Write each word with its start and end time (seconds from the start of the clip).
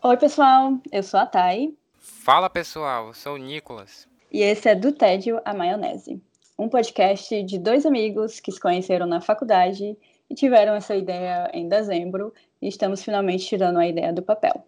Oi, 0.00 0.16
pessoal, 0.16 0.78
eu 0.92 1.02
sou 1.02 1.18
a 1.18 1.26
Thay. 1.26 1.76
Fala, 1.98 2.48
pessoal, 2.48 3.08
eu 3.08 3.14
sou 3.14 3.34
o 3.34 3.36
Nicolas. 3.36 4.06
E 4.30 4.42
esse 4.42 4.68
é 4.68 4.74
Do 4.76 4.92
Tédio 4.92 5.40
a 5.44 5.52
Maionese, 5.52 6.22
um 6.56 6.68
podcast 6.68 7.42
de 7.42 7.58
dois 7.58 7.84
amigos 7.84 8.38
que 8.38 8.52
se 8.52 8.60
conheceram 8.60 9.06
na 9.06 9.20
faculdade 9.20 9.96
e 10.30 10.34
tiveram 10.36 10.76
essa 10.76 10.94
ideia 10.94 11.50
em 11.52 11.68
dezembro 11.68 12.32
e 12.62 12.68
estamos 12.68 13.02
finalmente 13.02 13.44
tirando 13.44 13.80
a 13.80 13.88
ideia 13.88 14.12
do 14.12 14.22
papel. 14.22 14.64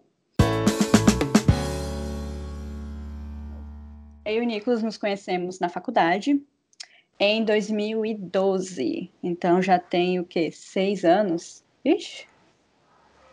Eu 4.25 4.35
e 4.35 4.39
o 4.41 4.45
Nicolas 4.45 4.83
nos 4.83 4.97
conhecemos 4.97 5.61
na 5.61 5.69
faculdade 5.69 6.41
em 7.17 7.45
2012, 7.45 9.09
então 9.23 9.61
já 9.61 9.79
tem 9.79 10.19
o 10.19 10.25
quê? 10.25 10.51
Seis 10.51 11.05
anos? 11.05 11.63
Ixi, 11.85 12.27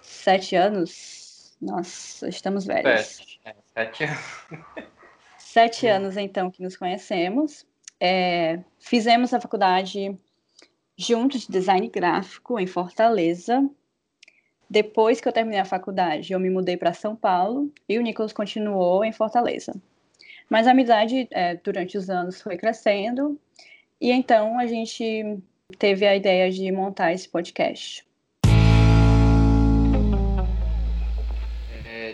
sete 0.00 0.54
anos? 0.54 1.17
Nossa, 1.60 2.28
estamos 2.28 2.64
velhos. 2.64 3.16
Sete, 3.16 3.40
é, 3.44 3.54
sete 3.74 4.04
anos. 4.04 4.88
Sete 5.38 5.86
anos, 5.86 6.16
então, 6.16 6.50
que 6.50 6.62
nos 6.62 6.76
conhecemos. 6.76 7.66
É, 7.98 8.60
fizemos 8.78 9.32
a 9.32 9.40
faculdade 9.40 10.16
juntos 10.96 11.46
de 11.46 11.52
design 11.52 11.88
gráfico 11.88 12.60
em 12.60 12.66
Fortaleza. 12.66 13.68
Depois 14.68 15.20
que 15.20 15.28
eu 15.28 15.32
terminei 15.32 15.60
a 15.60 15.64
faculdade, 15.64 16.32
eu 16.32 16.40
me 16.40 16.50
mudei 16.50 16.76
para 16.76 16.92
São 16.92 17.16
Paulo 17.16 17.72
e 17.88 17.98
o 17.98 18.02
Nicolas 18.02 18.32
continuou 18.32 19.04
em 19.04 19.12
Fortaleza. 19.12 19.72
Mas 20.50 20.66
a 20.66 20.72
amizade, 20.72 21.26
é, 21.30 21.56
durante 21.56 21.96
os 21.96 22.10
anos, 22.10 22.42
foi 22.42 22.56
crescendo 22.56 23.40
e 24.00 24.10
então 24.10 24.58
a 24.58 24.66
gente 24.66 25.38
teve 25.78 26.06
a 26.06 26.14
ideia 26.14 26.50
de 26.50 26.70
montar 26.70 27.12
esse 27.12 27.28
podcast. 27.28 28.06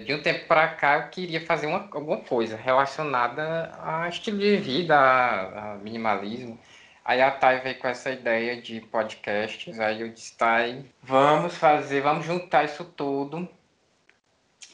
De 0.05 0.15
um 0.15 0.23
tempo 0.23 0.47
para 0.47 0.69
cá, 0.69 0.97
eu 0.97 1.09
queria 1.09 1.41
fazer 1.45 1.67
uma, 1.67 1.89
alguma 1.91 2.19
coisa 2.19 2.57
relacionada 2.57 3.73
a 3.83 4.09
estilo 4.09 4.39
de 4.39 4.57
vida, 4.57 4.95
a, 4.97 5.73
a 5.73 5.79
minimalismo. 5.79 6.59
Aí 7.05 7.21
a 7.21 7.31
Thay 7.31 7.61
veio 7.61 7.79
com 7.79 7.89
essa 7.89 8.11
ideia 8.11 8.61
de 8.61 8.81
podcasts, 8.81 9.79
aí 9.79 10.01
eu 10.01 10.09
disse, 10.09 10.37
Thay, 10.37 10.85
vamos 11.03 11.57
fazer, 11.57 12.01
vamos 12.01 12.25
juntar 12.25 12.65
isso 12.65 12.85
tudo 12.85 13.47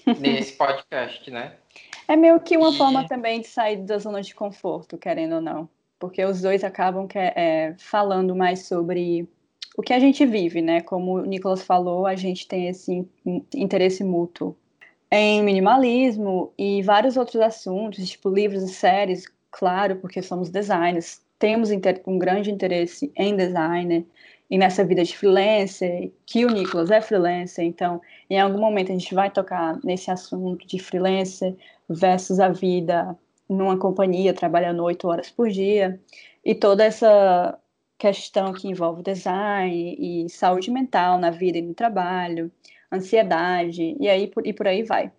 nesse 0.19 0.53
podcast, 0.53 1.31
né? 1.31 1.55
É 2.07 2.17
meio 2.17 2.41
que 2.41 2.57
uma 2.57 2.71
e... 2.71 2.77
forma 2.77 3.07
também 3.09 3.41
de 3.41 3.49
sair 3.49 3.79
da 3.79 3.99
zona 3.99 4.23
de 4.23 4.35
conforto, 4.35 4.99
querendo 4.99 5.37
ou 5.37 5.41
não. 5.41 5.69
Porque 5.99 6.25
os 6.25 6.41
dois 6.41 6.65
acabam 6.65 7.07
que, 7.07 7.19
é, 7.19 7.75
falando 7.79 8.35
mais 8.35 8.67
sobre 8.67 9.29
o 9.77 9.83
que 9.83 9.93
a 9.93 9.99
gente 9.99 10.25
vive, 10.25 10.63
né? 10.63 10.81
Como 10.81 11.15
o 11.15 11.25
Nicolas 11.25 11.63
falou, 11.63 12.07
a 12.07 12.15
gente 12.15 12.47
tem 12.47 12.69
esse 12.69 13.09
interesse 13.55 14.03
mútuo 14.03 14.57
em 15.11 15.43
minimalismo 15.43 16.53
e 16.57 16.83
vários 16.83 17.17
outros 17.17 17.43
assuntos, 17.43 18.09
tipo 18.09 18.29
livros 18.29 18.63
e 18.63 18.69
séries, 18.69 19.25
claro, 19.51 19.97
porque 19.97 20.23
somos 20.23 20.51
designers, 20.51 21.21
temos 21.39 21.71
um 22.07 22.19
grande 22.19 22.51
interesse 22.51 23.11
em 23.17 23.35
design 23.37 24.07
e 24.49 24.59
nessa 24.59 24.85
vida 24.85 25.03
de 25.05 25.17
freelancer, 25.17 26.13
que 26.27 26.45
o 26.45 26.51
Nicolas 26.51 26.91
é 26.91 27.01
freelancer, 27.01 27.65
então 27.65 28.01
em 28.29 28.39
algum 28.39 28.61
momento 28.61 28.91
a 28.91 28.95
gente 28.95 29.15
vai 29.15 29.31
tocar 29.31 29.79
nesse 29.83 30.11
assunto 30.11 30.67
de 30.67 30.79
freelancer 30.79 31.57
versus 31.89 32.39
a 32.39 32.49
vida 32.49 33.17
numa 33.49 33.77
companhia 33.79 34.33
trabalhando 34.33 34.85
oito 34.85 35.09
horas 35.09 35.31
por 35.31 35.49
dia 35.49 36.01
e 36.45 36.55
toda 36.55 36.85
essa 36.85 37.59
questão 37.99 38.53
que 38.53 38.69
envolve 38.69 39.03
design 39.03 39.97
e 39.99 40.29
saúde 40.31 40.71
mental 40.71 41.19
na 41.19 41.31
vida 41.31 41.59
e 41.59 41.63
no 41.63 41.75
trabalho, 41.75 42.51
ansiedade 42.93 43.97
e 43.99 44.09
aí 44.09 44.27
por, 44.27 44.47
e 44.47 44.53
por 44.53 44.67
aí 44.67 44.83
vai. 44.83 45.11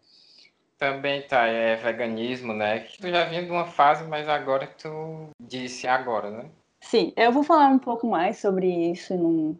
Também 0.77 1.21
tá, 1.21 1.45
é 1.45 1.75
veganismo, 1.75 2.53
né? 2.53 2.79
Que 2.79 2.99
tu 2.99 3.09
já 3.09 3.25
vinha 3.25 3.43
de 3.43 3.51
uma 3.51 3.65
fase, 3.65 4.03
mas 4.05 4.27
agora 4.27 4.65
tu 4.65 5.29
disse 5.39 5.87
agora, 5.87 6.31
né? 6.31 6.49
Sim, 6.81 7.13
eu 7.15 7.31
vou 7.31 7.43
falar 7.43 7.67
um 7.69 7.77
pouco 7.77 8.07
mais 8.07 8.37
sobre 8.37 8.67
isso 8.91 9.15
num 9.15 9.55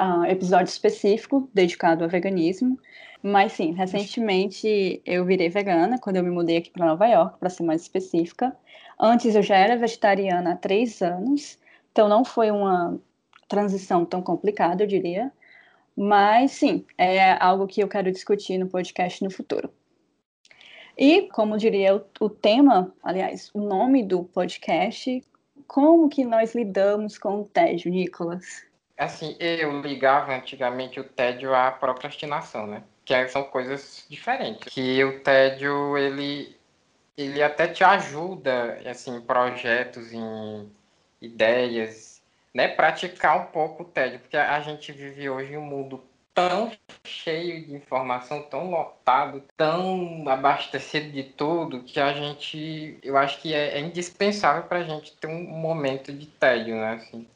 uh, 0.00 0.24
episódio 0.24 0.70
específico 0.70 1.48
dedicado 1.52 2.02
ao 2.02 2.10
veganismo. 2.10 2.78
Mas 3.22 3.52
sim, 3.52 3.72
recentemente 3.72 5.00
eu 5.06 5.24
virei 5.24 5.48
vegana 5.48 5.98
quando 6.00 6.16
eu 6.16 6.24
me 6.24 6.30
mudei 6.30 6.56
aqui 6.56 6.70
para 6.70 6.86
Nova 6.86 7.06
York, 7.06 7.38
para 7.38 7.50
ser 7.50 7.62
mais 7.62 7.82
específica. 7.82 8.56
Antes 8.98 9.34
eu 9.34 9.42
já 9.42 9.56
era 9.56 9.76
vegetariana 9.76 10.52
há 10.52 10.56
três 10.56 11.00
anos, 11.02 11.58
então 11.92 12.08
não 12.08 12.24
foi 12.24 12.50
uma 12.50 12.98
transição 13.48 14.04
tão 14.04 14.20
complicada, 14.22 14.82
eu 14.82 14.88
diria. 14.88 15.30
Mas 15.96 16.52
sim, 16.52 16.84
é 16.96 17.32
algo 17.42 17.66
que 17.66 17.82
eu 17.82 17.88
quero 17.88 18.10
discutir 18.10 18.58
no 18.58 18.68
podcast 18.68 19.22
no 19.22 19.30
futuro. 19.30 19.70
E, 20.96 21.28
como 21.28 21.56
diria 21.56 21.96
o, 21.96 22.04
o 22.20 22.28
tema, 22.28 22.92
aliás, 23.02 23.50
o 23.54 23.60
nome 23.60 24.02
do 24.02 24.24
podcast, 24.24 25.22
como 25.66 26.08
que 26.08 26.24
nós 26.24 26.54
lidamos 26.54 27.16
com 27.18 27.40
o 27.40 27.44
tédio, 27.44 27.90
Nicolas? 27.90 28.66
Assim, 28.96 29.34
eu 29.40 29.80
ligava 29.80 30.34
antigamente 30.34 31.00
o 31.00 31.04
tédio 31.04 31.54
à 31.54 31.70
procrastinação, 31.70 32.66
né? 32.66 32.82
Que 33.04 33.26
são 33.28 33.42
coisas 33.44 34.06
diferentes. 34.08 34.72
Que 34.72 35.02
o 35.02 35.20
tédio, 35.20 35.96
ele, 35.96 36.54
ele 37.16 37.42
até 37.42 37.66
te 37.66 37.82
ajuda, 37.82 38.80
assim, 38.84 39.16
em 39.16 39.20
projetos, 39.20 40.12
em 40.12 40.70
ideias, 41.20 42.11
né? 42.54 42.68
Praticar 42.68 43.40
um 43.40 43.46
pouco 43.46 43.82
o 43.82 43.86
tédio, 43.86 44.20
porque 44.20 44.36
a 44.36 44.60
gente 44.60 44.92
vive 44.92 45.28
hoje 45.28 45.56
um 45.56 45.64
mundo 45.64 46.02
tão 46.34 46.72
cheio 47.04 47.66
de 47.66 47.74
informação, 47.74 48.42
tão 48.42 48.70
lotado, 48.70 49.42
tão 49.56 50.24
abastecido 50.28 51.10
de 51.10 51.24
tudo, 51.24 51.82
que 51.82 52.00
a 52.00 52.12
gente, 52.12 52.98
eu 53.02 53.16
acho 53.16 53.40
que 53.40 53.54
é, 53.54 53.78
é 53.78 53.80
indispensável 53.80 54.62
para 54.64 54.78
a 54.78 54.84
gente 54.84 55.14
ter 55.16 55.26
um 55.26 55.42
momento 55.44 56.12
de 56.12 56.26
tédio, 56.26 56.74
né? 56.76 56.94
Assim. 56.94 57.26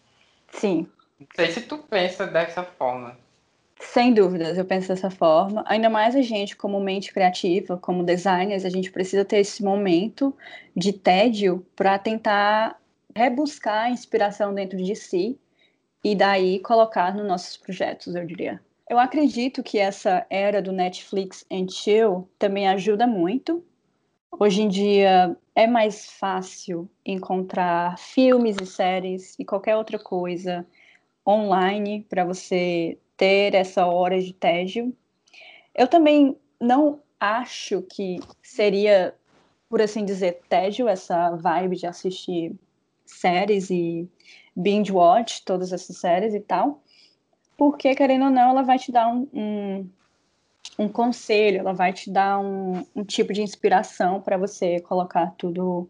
Sim. 0.53 0.87
Não 1.19 1.27
sei 1.35 1.51
se 1.51 1.63
tu 1.63 1.79
pensa 1.79 2.27
dessa 2.27 2.63
forma. 2.63 3.17
Sem 3.79 4.15
dúvidas, 4.15 4.57
eu 4.57 4.65
penso 4.65 4.89
dessa 4.89 5.11
forma. 5.11 5.63
Ainda 5.67 5.91
mais 5.91 6.17
a 6.17 6.23
gente, 6.23 6.57
como 6.57 6.81
mente 6.81 7.13
criativa, 7.13 7.77
como 7.77 8.03
designers, 8.03 8.65
a 8.65 8.71
gente 8.71 8.91
precisa 8.91 9.25
ter 9.25 9.39
esse 9.39 9.63
momento 9.63 10.35
de 10.75 10.93
tédio 10.93 11.65
para 11.77 11.99
tentar 11.99 12.79
rebuscar 13.17 13.87
a 13.87 13.91
inspiração 13.91 14.53
dentro 14.53 14.77
de 14.77 14.95
si 14.95 15.39
e 16.05 16.15
daí 16.15 16.61
colocar 16.61 17.15
nos 17.15 17.27
nossos 17.27 17.57
projetos, 17.57 18.15
eu 18.15 18.27
diria. 18.27 18.61
Eu 18.89 18.99
acredito 18.99 19.63
que 19.63 19.79
essa 19.79 20.27
era 20.29 20.61
do 20.61 20.71
Netflix 20.71 21.45
and 21.51 21.67
chill 21.71 22.29
também 22.39 22.69
ajuda 22.69 23.07
muito. 23.07 23.65
Hoje 24.39 24.61
em 24.61 24.69
dia 24.69 25.35
é 25.55 25.67
mais 25.67 26.11
fácil 26.11 26.89
encontrar 27.07 27.99
filmes 27.99 28.57
e 28.61 28.67
séries 28.67 29.35
e 29.39 29.47
qualquer 29.47 29.77
outra 29.77 29.99
coisa 29.99 30.67
online 31.27 32.07
para 32.11 32.23
você 32.23 32.99
ter 33.17 33.55
essa 33.55 33.87
hora 33.87 34.21
de 34.21 34.35
tédio. 34.35 34.95
Eu 35.75 35.89
também 35.89 36.37
não 36.61 37.01
acho 37.19 37.81
que 37.81 38.21
seria, 38.43 39.15
por 39.71 39.81
assim 39.81 40.05
dizer, 40.05 40.43
tédio 40.51 40.87
essa 40.87 41.31
vibe 41.31 41.77
de 41.77 41.87
assistir 41.87 42.55
séries 43.07 43.71
e 43.71 44.09
binge 44.55 44.93
watch 44.93 45.45
todas 45.45 45.73
essas 45.73 45.97
séries 45.97 46.35
e 46.35 46.41
tal 46.41 46.83
porque, 47.57 47.95
querendo 47.95 48.27
ou 48.27 48.31
não, 48.31 48.51
ela 48.51 48.63
vai 48.63 48.79
te 48.79 48.93
dar 48.93 49.09
um, 49.09 49.27
um, 49.33 49.91
um 50.79 50.89
conselho, 50.89 51.59
ela 51.59 51.73
vai 51.73 51.93
te 51.93 52.11
dar 52.11 52.39
um, 52.39 52.85
um 52.95 53.03
tipo 53.03 53.33
de 53.33 53.43
inspiração 53.43 54.21
para 54.21 54.37
você 54.37 54.81
colocar 54.81 55.35
tudo 55.39 55.89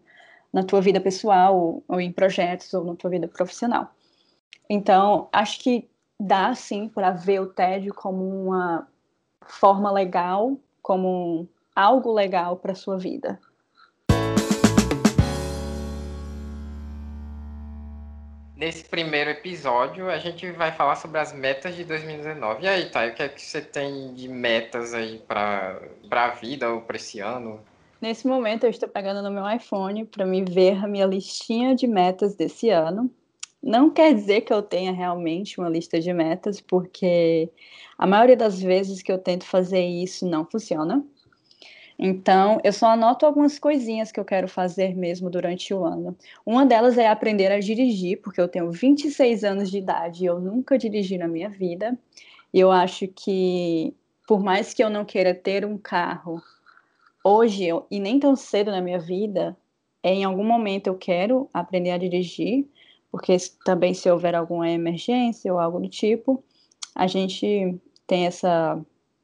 na 0.53 0.63
tua 0.63 0.81
vida 0.81 1.01
pessoal, 1.01 1.59
ou, 1.59 1.85
ou 1.89 2.01
em 2.01 2.13
projetos, 2.13 2.73
ou 2.73 2.85
na 2.85 2.95
tua 2.95 3.11
vida 3.11 3.27
profissional. 3.27 3.93
Então, 4.71 5.29
acho 5.33 5.61
que 5.61 5.89
dá, 6.19 6.55
sim, 6.55 6.89
para 6.89 7.11
ver 7.11 7.41
o 7.41 7.47
tédio 7.47 7.93
como 7.93 8.47
uma 8.47 8.87
forma 9.45 9.91
legal, 9.91 10.57
como 10.81 11.49
algo 11.75 12.13
legal 12.13 12.57
para 12.57 12.75
sua 12.75 12.97
vida. 12.97 13.41
Nesse 18.57 18.85
primeiro 18.85 19.29
episódio, 19.29 20.09
a 20.09 20.17
gente 20.17 20.51
vai 20.53 20.73
falar 20.73 20.97
sobre 20.97 21.19
as 21.19 21.31
metas 21.31 21.77
de 21.77 21.85
2019. 21.85 22.65
E 22.65 22.67
aí, 22.67 22.89
Thay, 22.89 23.11
o 23.11 23.15
que 23.15 23.23
é 23.23 23.29
que 23.29 23.43
você 23.43 23.61
tem 23.61 24.15
de 24.15 24.29
metas 24.29 24.95
aí 24.95 25.19
para 25.19 25.79
a 26.11 26.29
vida 26.31 26.73
ou 26.73 26.81
para 26.81 26.97
esse 26.97 27.21
ano? 27.21 27.61
Nesse 28.01 28.27
momento, 28.27 28.65
eu 28.65 28.71
estou 28.71 28.89
pegando 28.89 29.23
no 29.23 29.31
meu 29.31 29.47
iPhone 29.51 30.07
para 30.07 30.25
me 30.25 30.43
ver 30.43 30.83
a 30.83 30.89
minha 30.89 31.05
listinha 31.05 31.75
de 31.75 31.87
metas 31.87 32.35
desse 32.35 32.71
ano. 32.71 33.11
Não 33.63 33.91
quer 33.91 34.15
dizer 34.15 34.41
que 34.41 34.53
eu 34.53 34.63
tenha 34.63 34.93
realmente 34.93 35.61
uma 35.61 35.69
lista 35.69 36.01
de 36.01 36.11
metas, 36.15 36.59
porque 36.59 37.51
a 37.99 38.07
maioria 38.07 38.37
das 38.37 38.63
vezes 38.63 39.03
que 39.03 39.13
eu 39.13 39.19
tento 39.19 39.45
fazer 39.45 39.85
isso 39.85 40.27
não 40.27 40.47
funciona. 40.47 41.05
Então, 41.99 42.61
eu 42.63 42.73
só 42.73 42.89
anoto 42.89 43.25
algumas 43.25 43.59
coisinhas 43.59 44.13
que 44.13 44.21
eu 44.21 44.25
quero 44.25 44.47
fazer 44.47 44.95
mesmo 44.95 45.31
durante 45.31 45.73
o 45.73 45.85
ano. 45.85 46.17
Uma 46.45 46.67
delas 46.67 46.99
é 46.99 47.09
aprender 47.09 47.51
a 47.51 47.59
dirigir, 47.59 48.21
porque 48.21 48.41
eu 48.41 48.49
tenho 48.49 48.71
26 48.71 49.45
anos 49.45 49.71
de 49.71 49.79
idade 49.79 50.25
e 50.25 50.27
eu 50.27 50.39
nunca 50.39 50.77
dirigi 50.77 51.17
na 51.17 51.27
minha 51.27 51.49
vida. 51.49 51.99
E 52.53 52.61
eu 52.61 52.71
acho 52.71 53.09
que 53.09 53.95
por 54.27 54.43
mais 54.43 54.75
que 54.75 54.83
eu 54.83 54.91
não 54.91 55.05
queira 55.05 55.35
ter 55.35 55.65
um 55.65 55.79
carro 55.79 56.43
hoje, 57.25 57.65
eu, 57.65 57.87
e 57.91 57.99
nem 57.99 58.19
tão 58.19 58.37
cedo 58.37 58.71
na 58.71 58.81
minha 58.81 58.99
vida, 58.99 59.57
é, 60.03 60.13
em 60.13 60.25
algum 60.25 60.45
momento 60.45 60.89
eu 60.89 60.97
quero 60.97 61.49
aprender 61.53 61.91
a 61.91 61.99
dirigir, 61.99 62.67
porque 63.11 63.37
também 63.65 63.95
se 63.95 64.11
houver 64.11 64.35
alguma 64.35 64.69
emergência 64.69 65.53
ou 65.53 65.59
algo 65.59 65.81
do 65.81 65.89
tipo, 65.89 66.45
a 66.95 67.07
gente 67.07 67.79
tem 68.07 68.27
essa. 68.27 68.77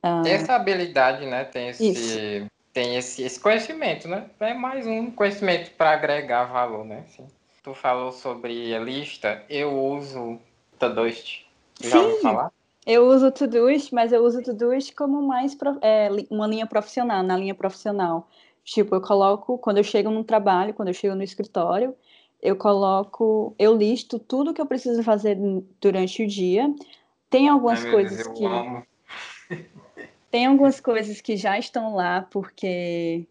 Uh... 0.05 0.23
Tem 0.23 0.33
essa 0.33 0.55
habilidade, 0.55 1.27
né? 1.27 1.45
Tem 1.45 1.69
esse. 1.69 2.49
Tem 2.73 2.97
esse, 2.97 3.23
esse 3.23 3.39
conhecimento, 3.39 4.09
né? 4.09 4.31
É 4.41 4.55
mais 4.55 4.87
um 4.87 5.11
conhecimento 5.11 5.71
para 5.73 5.91
agregar 5.91 6.45
valor, 6.45 6.85
né? 6.85 7.05
Assim, 7.07 7.27
tu 7.63 7.75
falou 7.75 8.13
sobre 8.13 8.75
a 8.75 8.79
lista, 8.79 9.45
eu 9.49 9.79
uso 9.79 10.39
Todoist. 10.79 11.45
Já 11.81 12.01
ouviu 12.01 12.21
falar? 12.21 12.53
Eu 12.87 13.07
uso 13.07 13.27
o 13.27 13.33
Todoist, 13.33 13.93
mas 13.93 14.13
eu 14.13 14.25
uso 14.25 14.41
o 14.41 14.43
Todoist 14.43 14.93
como 14.95 15.23
mais 15.23 15.57
é, 15.83 16.09
uma 16.31 16.47
linha 16.47 16.67
profissional, 16.67 17.23
na 17.23 17.37
linha 17.37 17.55
profissional. 17.55 18.29
Tipo, 18.65 18.95
eu 18.95 19.01
coloco, 19.01 19.59
quando 19.59 19.79
eu 19.79 19.85
chego 19.85 20.11
no 20.11 20.25
trabalho, 20.25 20.75
quando 20.75 20.89
eu 20.89 20.95
chego 20.95 21.15
no 21.15 21.23
escritório, 21.23 21.95
eu 22.41 22.57
coloco, 22.57 23.55
eu 23.59 23.77
listo 23.77 24.19
tudo 24.19 24.53
que 24.53 24.61
eu 24.61 24.67
preciso 24.67 25.03
fazer 25.03 25.39
durante 25.81 26.25
o 26.25 26.27
dia. 26.27 26.75
Tem 27.31 27.49
algumas 27.49 27.85
Ai, 27.85 27.91
coisas 27.91 28.25
Deus, 28.25 28.39
que. 28.39 28.45
Amo. 28.45 28.83
Tem 30.33 30.47
algumas 30.47 30.81
coisas 30.81 31.21
que 31.21 31.37
já 31.37 31.59
estão 31.59 31.95
lá 31.95 32.23
porque 32.23 33.27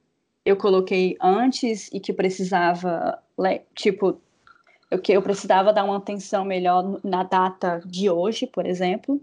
eu 0.45 0.55
coloquei 0.55 1.17
antes 1.19 1.89
e 1.91 1.99
que 1.99 2.13
precisava, 2.13 3.17
tipo, 3.73 4.21
eu, 4.91 4.99
que 4.99 5.11
eu 5.11 5.21
precisava 5.23 5.73
dar 5.73 5.83
uma 5.83 5.97
atenção 5.97 6.45
melhor 6.45 6.99
na 7.03 7.23
data 7.23 7.81
de 7.87 8.07
hoje, 8.07 8.45
por 8.45 8.67
exemplo. 8.67 9.19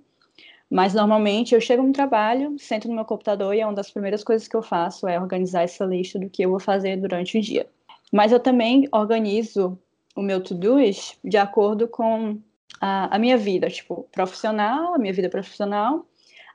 Mas 0.69 0.93
normalmente 0.93 1.55
eu 1.55 1.61
chego 1.61 1.85
no 1.85 1.93
trabalho, 1.93 2.59
sento 2.59 2.89
no 2.89 2.97
meu 2.97 3.05
computador 3.05 3.55
e 3.55 3.61
é 3.61 3.65
uma 3.65 3.77
das 3.77 3.93
primeiras 3.93 4.25
coisas 4.25 4.49
que 4.49 4.57
eu 4.57 4.63
faço 4.63 5.07
é 5.07 5.19
organizar 5.19 5.63
essa 5.63 5.85
lista 5.85 6.19
do 6.19 6.29
que 6.29 6.43
eu 6.43 6.51
vou 6.51 6.59
fazer 6.59 6.97
durante 6.97 7.39
o 7.39 7.41
dia. 7.41 7.65
Mas 8.13 8.33
eu 8.33 8.41
também 8.41 8.89
organizo 8.91 9.79
o 10.17 10.21
meu 10.21 10.43
to-do's 10.43 11.17
de 11.23 11.37
acordo 11.37 11.87
com 11.87 12.41
a, 12.81 13.15
a, 13.15 13.19
minha 13.21 13.37
vida, 13.37 13.71
tipo, 13.71 14.05
profissional, 14.11 14.97
a 14.97 14.99
minha 14.99 15.13
vida 15.13 15.29
profissional, 15.29 16.05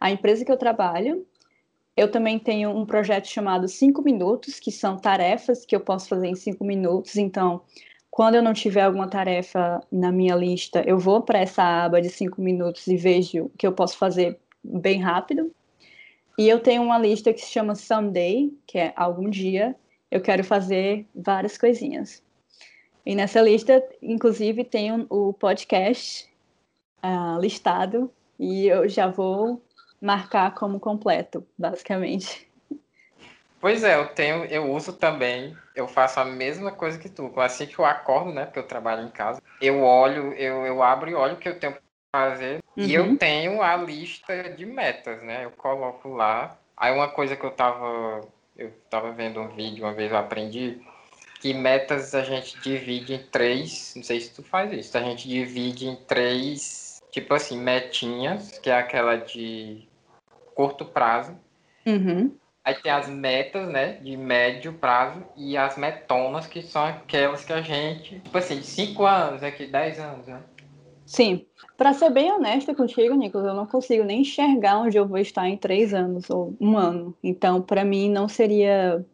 a 0.03 0.11
empresa 0.11 0.43
que 0.43 0.51
eu 0.51 0.57
trabalho. 0.57 1.25
Eu 1.95 2.11
também 2.11 2.37
tenho 2.37 2.71
um 2.71 2.85
projeto 2.85 3.27
chamado 3.27 3.69
5 3.69 4.01
Minutos, 4.01 4.59
que 4.59 4.69
são 4.69 4.97
tarefas 4.97 5.65
que 5.65 5.73
eu 5.73 5.79
posso 5.79 6.09
fazer 6.09 6.27
em 6.27 6.35
5 6.35 6.61
minutos. 6.65 7.15
Então, 7.15 7.61
quando 8.11 8.35
eu 8.35 8.43
não 8.43 8.53
tiver 8.53 8.81
alguma 8.81 9.07
tarefa 9.07 9.81
na 9.89 10.11
minha 10.11 10.35
lista, 10.35 10.83
eu 10.85 10.99
vou 10.99 11.21
para 11.21 11.39
essa 11.39 11.63
aba 11.63 12.01
de 12.01 12.09
cinco 12.09 12.41
minutos 12.41 12.85
e 12.85 12.97
vejo 12.97 13.45
o 13.45 13.49
que 13.57 13.65
eu 13.65 13.71
posso 13.71 13.97
fazer 13.97 14.37
bem 14.61 15.01
rápido. 15.01 15.51
E 16.37 16.49
eu 16.49 16.59
tenho 16.59 16.83
uma 16.83 16.99
lista 16.99 17.33
que 17.33 17.41
se 17.41 17.49
chama 17.49 17.73
Someday, 17.73 18.53
que 18.67 18.77
é 18.77 18.93
algum 18.95 19.29
dia 19.29 19.75
eu 20.11 20.21
quero 20.21 20.43
fazer 20.43 21.07
várias 21.15 21.57
coisinhas. 21.57 22.21
E 23.03 23.15
nessa 23.15 23.41
lista, 23.41 23.83
inclusive, 23.99 24.63
tem 24.63 25.07
o 25.09 25.33
podcast 25.33 26.29
uh, 27.03 27.39
listado 27.39 28.11
e 28.39 28.67
eu 28.67 28.87
já 28.87 29.07
vou 29.07 29.59
marcar 30.03 30.53
como 30.53 30.81
completo, 30.81 31.47
basicamente. 31.57 32.45
Pois 33.61 33.81
é, 33.85 33.95
eu 33.95 34.09
tenho, 34.09 34.43
eu 34.43 34.69
uso 34.69 34.91
também, 34.91 35.55
eu 35.73 35.87
faço 35.87 36.19
a 36.19 36.25
mesma 36.25 36.73
coisa 36.73 36.99
que 36.99 37.07
tu. 37.07 37.31
Assim 37.39 37.65
que 37.65 37.79
eu 37.79 37.85
acordo, 37.85 38.33
né? 38.33 38.43
Porque 38.43 38.59
eu 38.59 38.67
trabalho 38.67 39.07
em 39.07 39.09
casa, 39.09 39.41
eu 39.61 39.81
olho, 39.81 40.33
eu, 40.33 40.65
eu 40.65 40.83
abro 40.83 41.09
e 41.09 41.15
olho 41.15 41.35
o 41.35 41.37
que 41.37 41.47
eu 41.47 41.57
tenho 41.57 41.77
para 42.11 42.29
fazer. 42.29 42.61
Uhum. 42.75 42.83
E 42.83 42.93
eu 42.93 43.05
uhum. 43.05 43.15
tenho 43.15 43.61
a 43.61 43.77
lista 43.77 44.49
de 44.49 44.65
metas, 44.65 45.23
né? 45.23 45.45
Eu 45.45 45.51
coloco 45.51 46.09
lá. 46.09 46.57
Aí 46.75 46.93
uma 46.93 47.07
coisa 47.07 47.37
que 47.37 47.45
eu 47.45 47.51
tava. 47.51 48.19
Eu 48.57 48.73
tava 48.89 49.13
vendo 49.13 49.39
um 49.39 49.47
vídeo, 49.47 49.85
uma 49.85 49.93
vez 49.93 50.11
eu 50.11 50.17
aprendi 50.17 50.81
que 51.39 51.53
metas 51.53 52.13
a 52.13 52.21
gente 52.21 52.59
divide 52.59 53.13
em 53.13 53.23
três. 53.23 53.93
Não 53.95 54.03
sei 54.03 54.19
se 54.19 54.33
tu 54.33 54.43
faz 54.43 54.73
isso. 54.73 54.97
A 54.97 55.01
gente 55.01 55.25
divide 55.25 55.87
em 55.87 55.95
três, 55.95 57.01
tipo 57.11 57.33
assim, 57.33 57.57
metinhas, 57.57 58.59
que 58.59 58.69
é 58.69 58.77
aquela 58.77 59.15
de 59.15 59.87
curto 60.55 60.85
prazo. 60.85 61.37
Uhum 61.85 62.31
Aí 62.63 62.75
tem 62.75 62.91
as 62.93 63.09
metas, 63.09 63.67
né, 63.67 63.97
de 64.01 64.15
médio 64.15 64.71
prazo 64.73 65.21
e 65.35 65.57
as 65.57 65.77
metonas, 65.77 66.47
que 66.47 66.61
são 66.61 66.85
aquelas 66.85 67.43
que 67.43 67.51
a 67.51 67.61
gente, 67.61 68.21
tipo 68.21 68.37
assim, 68.37 68.59
de 68.59 68.65
5 68.65 69.05
anos, 69.05 69.43
aqui 69.43 69.65
10 69.65 69.99
anos, 69.99 70.27
né? 70.27 70.41
Sim. 71.05 71.45
Para 71.77 71.91
ser 71.91 72.09
bem 72.09 72.31
honesta 72.31 72.73
contigo, 72.73 73.15
Nicolas, 73.15 73.47
eu 73.47 73.53
não 73.53 73.65
consigo 73.65 74.05
nem 74.05 74.21
enxergar 74.21 74.79
onde 74.79 74.95
eu 74.95 75.05
vou 75.05 75.17
estar 75.17 75.49
em 75.49 75.57
três 75.57 75.93
anos 75.93 76.29
ou 76.29 76.55
um 76.59 76.77
ano. 76.77 77.13
Então, 77.21 77.61
para 77.61 77.83
mim, 77.83 78.09
não 78.09 78.29
seria 78.29 79.05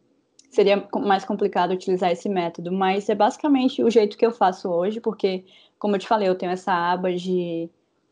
seria 0.48 0.88
mais 0.94 1.24
complicado 1.24 1.72
utilizar 1.72 2.10
esse 2.10 2.28
método, 2.28 2.72
mas 2.72 3.08
é 3.08 3.14
basicamente 3.14 3.82
o 3.82 3.90
jeito 3.90 4.16
que 4.16 4.26
eu 4.26 4.32
faço 4.32 4.68
hoje, 4.68 5.00
porque, 5.00 5.44
como 5.78 5.94
eu 5.94 5.98
te 5.98 6.08
falei, 6.08 6.28
eu 6.28 6.34
tenho 6.34 6.52
essa 6.52 6.72
aba 6.72 7.12
de 7.12 7.68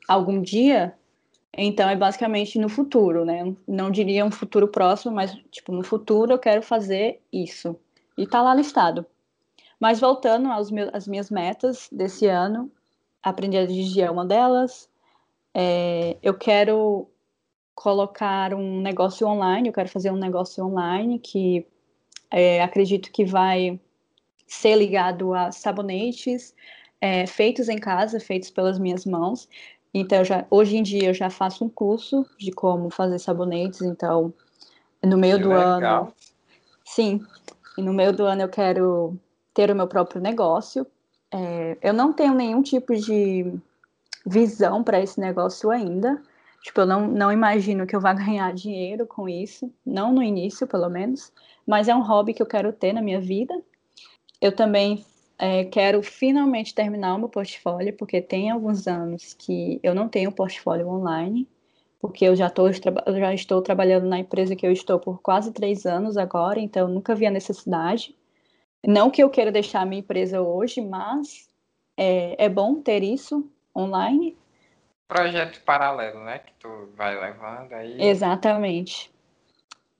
algum 0.08 0.40
dia 0.40 0.94
então 1.56 1.88
é 1.88 1.96
basicamente 1.96 2.58
no 2.58 2.68
futuro, 2.68 3.24
né? 3.24 3.54
Não 3.66 3.90
diria 3.90 4.24
um 4.24 4.30
futuro 4.30 4.68
próximo, 4.68 5.14
mas 5.14 5.32
tipo, 5.50 5.72
no 5.72 5.82
futuro 5.82 6.32
eu 6.32 6.38
quero 6.38 6.62
fazer 6.62 7.20
isso. 7.32 7.76
E 8.16 8.26
tá 8.26 8.42
lá 8.42 8.54
listado. 8.54 9.06
Mas 9.80 10.00
voltando 10.00 10.50
aos 10.50 10.70
meus, 10.70 10.90
às 10.92 11.06
minhas 11.06 11.30
metas 11.30 11.88
desse 11.90 12.26
ano, 12.26 12.70
aprender 13.22 13.58
a 13.58 13.66
dirigir 13.66 14.04
é 14.04 14.10
uma 14.10 14.24
delas. 14.24 14.88
É, 15.54 16.16
eu 16.22 16.34
quero 16.34 17.08
colocar 17.74 18.54
um 18.54 18.80
negócio 18.80 19.26
online, 19.26 19.68
eu 19.68 19.72
quero 19.72 19.88
fazer 19.88 20.10
um 20.10 20.16
negócio 20.16 20.64
online 20.64 21.18
que 21.18 21.64
é, 22.30 22.60
acredito 22.60 23.10
que 23.12 23.24
vai 23.24 23.78
ser 24.46 24.74
ligado 24.76 25.32
a 25.32 25.52
sabonetes 25.52 26.54
é, 27.00 27.26
feitos 27.26 27.68
em 27.68 27.78
casa, 27.78 28.18
feitos 28.18 28.50
pelas 28.50 28.78
minhas 28.78 29.04
mãos. 29.04 29.48
Então, 29.92 30.24
já, 30.24 30.46
hoje 30.50 30.76
em 30.76 30.82
dia 30.82 31.08
eu 31.08 31.14
já 31.14 31.30
faço 31.30 31.64
um 31.64 31.68
curso 31.68 32.26
de 32.38 32.52
como 32.52 32.90
fazer 32.90 33.18
sabonetes, 33.18 33.82
então 33.82 34.32
no 35.02 35.16
meio 35.16 35.36
que 35.36 35.42
do 35.44 35.50
legal. 35.50 36.02
ano. 36.04 36.12
Sim, 36.84 37.24
e 37.76 37.82
no 37.82 37.92
meio 37.92 38.12
do 38.12 38.24
ano 38.24 38.42
eu 38.42 38.48
quero 38.48 39.18
ter 39.54 39.70
o 39.70 39.76
meu 39.76 39.86
próprio 39.86 40.20
negócio. 40.20 40.86
É, 41.30 41.76
eu 41.82 41.92
não 41.92 42.12
tenho 42.12 42.34
nenhum 42.34 42.62
tipo 42.62 42.94
de 42.94 43.52
visão 44.26 44.82
para 44.82 45.00
esse 45.00 45.18
negócio 45.20 45.70
ainda. 45.70 46.20
Tipo, 46.62 46.82
eu 46.82 46.86
não, 46.86 47.06
não 47.06 47.32
imagino 47.32 47.86
que 47.86 47.94
eu 47.94 48.00
vá 48.00 48.12
ganhar 48.14 48.52
dinheiro 48.52 49.06
com 49.06 49.28
isso, 49.28 49.72
não 49.84 50.12
no 50.12 50.22
início, 50.22 50.66
pelo 50.66 50.88
menos, 50.88 51.32
mas 51.66 51.88
é 51.88 51.94
um 51.94 52.02
hobby 52.02 52.34
que 52.34 52.42
eu 52.42 52.46
quero 52.46 52.72
ter 52.72 52.92
na 52.92 53.02
minha 53.02 53.20
vida. 53.20 53.54
Eu 54.40 54.54
também 54.54 55.04
é, 55.38 55.64
quero 55.64 56.02
finalmente 56.02 56.74
terminar 56.74 57.14
o 57.14 57.18
meu 57.18 57.28
portfólio, 57.28 57.96
porque 57.96 58.20
tem 58.20 58.50
alguns 58.50 58.88
anos 58.88 59.34
que 59.34 59.78
eu 59.82 59.94
não 59.94 60.08
tenho 60.08 60.32
portfólio 60.32 60.88
online, 60.88 61.48
porque 62.00 62.24
eu 62.24 62.34
já, 62.34 62.50
tô, 62.50 62.66
eu 62.66 63.18
já 63.18 63.32
estou 63.32 63.62
trabalhando 63.62 64.06
na 64.06 64.18
empresa 64.18 64.56
que 64.56 64.66
eu 64.66 64.72
estou 64.72 64.98
por 64.98 65.22
quase 65.22 65.52
três 65.52 65.86
anos 65.86 66.16
agora, 66.16 66.58
então 66.58 66.88
nunca 66.88 67.14
vi 67.14 67.26
a 67.26 67.30
necessidade. 67.30 68.16
Não 68.84 69.10
que 69.10 69.22
eu 69.22 69.30
queira 69.30 69.52
deixar 69.52 69.82
a 69.82 69.86
minha 69.86 70.00
empresa 70.00 70.40
hoje, 70.40 70.80
mas 70.80 71.48
é, 71.96 72.44
é 72.44 72.48
bom 72.48 72.80
ter 72.80 73.02
isso 73.02 73.48
online. 73.76 74.36
Projeto 75.06 75.62
paralelo, 75.64 76.22
né? 76.24 76.40
Que 76.40 76.52
tu 76.58 76.88
vai 76.96 77.18
levando 77.18 77.72
aí. 77.72 78.00
Exatamente. 78.00 79.10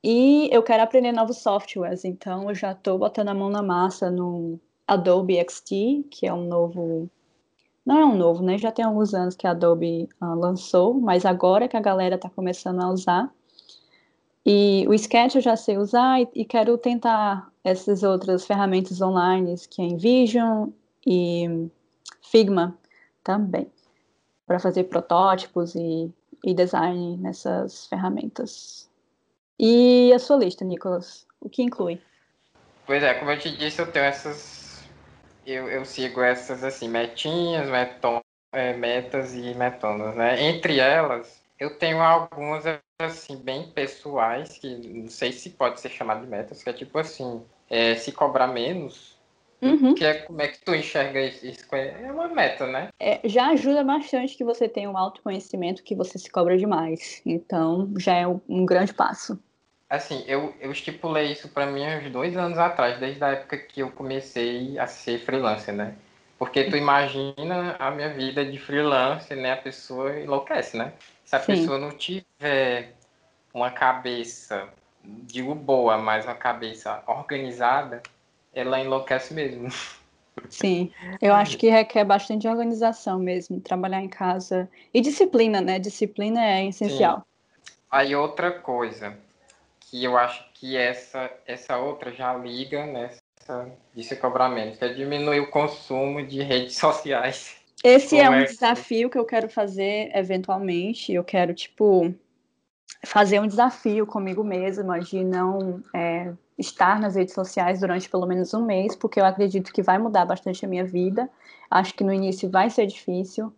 E 0.02 0.48
eu 0.52 0.62
quero 0.62 0.82
aprender 0.82 1.12
novos 1.12 1.38
softwares, 1.38 2.04
então 2.04 2.48
eu 2.48 2.54
já 2.54 2.72
estou 2.72 2.98
botando 2.98 3.28
a 3.28 3.34
mão 3.34 3.50
na 3.50 3.62
massa 3.62 4.10
no 4.10 4.60
Adobe 4.88 5.36
XD, 5.36 6.04
que 6.10 6.26
é 6.26 6.32
um 6.32 6.46
novo. 6.46 7.10
Não 7.84 7.98
é 7.98 8.04
um 8.06 8.16
novo, 8.16 8.42
né? 8.42 8.56
Já 8.56 8.72
tem 8.72 8.84
alguns 8.84 9.12
anos 9.12 9.36
que 9.36 9.46
a 9.46 9.50
Adobe 9.50 10.08
uh, 10.20 10.34
lançou, 10.34 10.94
mas 10.94 11.26
agora 11.26 11.68
que 11.68 11.76
a 11.76 11.80
galera 11.80 12.16
está 12.16 12.30
começando 12.30 12.82
a 12.82 12.90
usar. 12.90 13.30
E 14.44 14.86
o 14.88 14.94
Sketch 14.94 15.34
eu 15.34 15.42
já 15.42 15.56
sei 15.56 15.76
usar 15.76 16.22
e, 16.22 16.28
e 16.34 16.44
quero 16.44 16.78
tentar 16.78 17.52
essas 17.62 18.02
outras 18.02 18.46
ferramentas 18.46 19.00
online, 19.02 19.54
que 19.70 19.82
é 19.82 19.84
InVision 19.84 20.70
e 21.06 21.68
Figma 22.22 22.76
também, 23.22 23.70
para 24.46 24.58
fazer 24.58 24.84
protótipos 24.84 25.74
e, 25.74 26.10
e 26.42 26.54
design 26.54 27.18
nessas 27.18 27.86
ferramentas. 27.86 28.88
E 29.58 30.10
a 30.14 30.18
sua 30.18 30.38
lista, 30.38 30.64
Nicolas? 30.64 31.26
O 31.40 31.50
que 31.50 31.62
inclui? 31.62 32.00
Pois 32.86 33.02
é, 33.02 33.12
como 33.14 33.30
eu 33.30 33.38
te 33.38 33.54
disse, 33.54 33.82
eu 33.82 33.92
tenho 33.92 34.06
essas 34.06 34.57
eu, 35.50 35.68
eu 35.68 35.84
sigo 35.84 36.22
essas 36.22 36.64
assim, 36.64 36.88
metinhas, 36.88 37.68
meton, 37.68 38.20
é, 38.52 38.74
metas 38.74 39.34
e 39.34 39.54
metonas, 39.54 40.14
né? 40.14 40.42
Entre 40.42 40.78
elas, 40.78 41.42
eu 41.58 41.76
tenho 41.78 42.00
algumas 42.00 42.64
assim 43.00 43.36
bem 43.36 43.70
pessoais 43.70 44.58
que 44.58 44.74
não 44.88 45.08
sei 45.08 45.32
se 45.32 45.50
pode 45.50 45.80
ser 45.80 45.90
chamado 45.90 46.22
de 46.22 46.26
metas, 46.26 46.62
que 46.62 46.70
é 46.70 46.72
tipo 46.72 46.98
assim, 46.98 47.44
é, 47.70 47.94
se 47.94 48.12
cobrar 48.12 48.48
menos 48.48 49.18
Uhum. 49.60 49.94
Que 49.94 50.04
é, 50.04 50.14
como 50.14 50.40
é 50.40 50.48
que 50.48 50.64
tu 50.64 50.74
enxerga 50.74 51.20
isso? 51.20 51.66
é 51.74 52.12
uma 52.12 52.28
meta, 52.28 52.66
né? 52.66 52.88
É, 53.00 53.20
já 53.28 53.48
ajuda 53.48 53.82
bastante 53.82 54.36
que 54.36 54.44
você 54.44 54.68
tenha 54.68 54.88
um 54.88 54.96
autoconhecimento 54.96 55.82
que 55.82 55.96
você 55.96 56.18
se 56.18 56.30
cobra 56.30 56.56
demais. 56.56 57.20
Então, 57.26 57.92
já 57.98 58.14
é 58.14 58.26
um 58.26 58.64
grande 58.64 58.94
passo. 58.94 59.38
Assim, 59.88 60.22
eu, 60.26 60.54
eu 60.60 60.70
estipulei 60.70 61.32
isso 61.32 61.48
para 61.48 61.64
mim 61.64 61.82
uns 61.86 62.10
dois 62.10 62.36
anos 62.36 62.58
atrás, 62.58 62.98
desde 62.98 63.24
a 63.24 63.28
época 63.28 63.56
que 63.56 63.80
eu 63.80 63.90
comecei 63.90 64.78
a 64.78 64.86
ser 64.86 65.18
freelancer, 65.18 65.74
né? 65.74 65.94
Porque 66.38 66.64
tu 66.64 66.76
imagina 66.76 67.74
a 67.78 67.90
minha 67.90 68.10
vida 68.12 68.44
de 68.44 68.58
freelancer, 68.58 69.36
né? 69.36 69.52
A 69.52 69.56
pessoa 69.56 70.20
enlouquece, 70.20 70.76
né? 70.76 70.92
Se 71.24 71.34
a 71.34 71.40
Sim. 71.40 71.46
pessoa 71.46 71.78
não 71.78 71.90
tiver 71.90 72.94
uma 73.52 73.70
cabeça, 73.70 74.68
digo 75.02 75.54
boa, 75.54 75.96
mas 75.96 76.26
uma 76.26 76.34
cabeça 76.34 77.02
organizada, 77.06 78.02
ela 78.52 78.78
enlouquece 78.78 79.32
mesmo. 79.32 79.68
Sim, 80.50 80.92
eu 81.20 81.34
acho 81.34 81.58
que 81.58 81.68
requer 81.68 82.04
bastante 82.04 82.46
organização 82.46 83.18
mesmo, 83.18 83.60
trabalhar 83.60 84.02
em 84.02 84.08
casa. 84.08 84.68
E 84.92 85.00
disciplina, 85.00 85.60
né? 85.60 85.78
Disciplina 85.78 86.44
é 86.44 86.66
essencial. 86.66 87.18
Sim. 87.18 87.22
Aí 87.90 88.14
outra 88.14 88.52
coisa, 88.52 89.16
que 89.90 90.04
eu 90.04 90.16
acho 90.16 90.44
que 90.54 90.76
essa, 90.76 91.30
essa 91.46 91.78
outra 91.78 92.12
já 92.12 92.34
liga 92.34 92.86
nessa 92.86 93.18
desse 93.94 94.14
cobramento, 94.16 94.78
que 94.78 94.84
é 94.84 94.92
diminuir 94.92 95.40
o 95.40 95.50
consumo 95.50 96.24
de 96.26 96.42
redes 96.42 96.76
sociais. 96.78 97.56
Esse 97.82 98.18
é 98.18 98.28
um 98.28 98.44
desafio 98.44 99.08
que 99.08 99.18
eu 99.18 99.24
quero 99.24 99.48
fazer 99.48 100.10
eventualmente. 100.14 101.12
Eu 101.12 101.24
quero, 101.24 101.54
tipo, 101.54 102.12
fazer 103.06 103.40
um 103.40 103.46
desafio 103.46 104.06
comigo 104.06 104.44
mesma 104.44 104.98
de 105.00 105.24
não 105.24 105.82
é, 105.94 106.32
estar 106.58 107.00
nas 107.00 107.14
redes 107.14 107.32
sociais 107.32 107.80
durante 107.80 108.10
pelo 108.10 108.26
menos 108.26 108.52
um 108.52 108.66
mês, 108.66 108.94
porque 108.96 109.20
eu 109.20 109.24
acredito 109.24 109.72
que 109.72 109.80
vai 109.80 109.96
mudar 109.96 110.26
bastante 110.26 110.64
a 110.66 110.68
minha 110.68 110.84
vida. 110.84 111.30
Acho 111.70 111.94
que 111.94 112.04
no 112.04 112.12
início 112.12 112.50
vai 112.50 112.68
ser 112.68 112.86
difícil, 112.86 113.52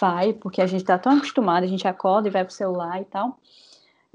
vai, 0.00 0.32
porque 0.32 0.60
a 0.60 0.66
gente 0.66 0.82
está 0.82 0.98
tão 0.98 1.16
acostumado, 1.16 1.64
a 1.64 1.68
gente 1.68 1.86
acorda 1.86 2.28
e 2.28 2.32
vai 2.32 2.44
pro 2.44 2.52
celular 2.52 3.00
e 3.00 3.04
tal 3.04 3.38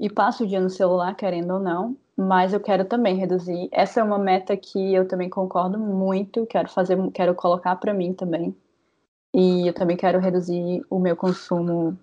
e 0.00 0.08
passo 0.08 0.44
o 0.44 0.46
dia 0.46 0.60
no 0.60 0.70
celular, 0.70 1.14
querendo 1.14 1.52
ou 1.52 1.60
não, 1.60 1.94
mas 2.16 2.54
eu 2.54 2.60
quero 2.60 2.86
também 2.86 3.16
reduzir. 3.16 3.68
Essa 3.70 4.00
é 4.00 4.02
uma 4.02 4.18
meta 4.18 4.56
que 4.56 4.94
eu 4.94 5.06
também 5.06 5.28
concordo 5.28 5.78
muito, 5.78 6.46
quero 6.46 6.70
fazer, 6.70 6.96
quero 7.12 7.34
colocar 7.34 7.76
para 7.76 7.92
mim 7.92 8.14
também. 8.14 8.56
E 9.32 9.68
eu 9.68 9.74
também 9.74 9.98
quero 9.98 10.18
reduzir 10.18 10.82
o 10.88 10.98
meu 10.98 11.14
consumo, 11.14 11.98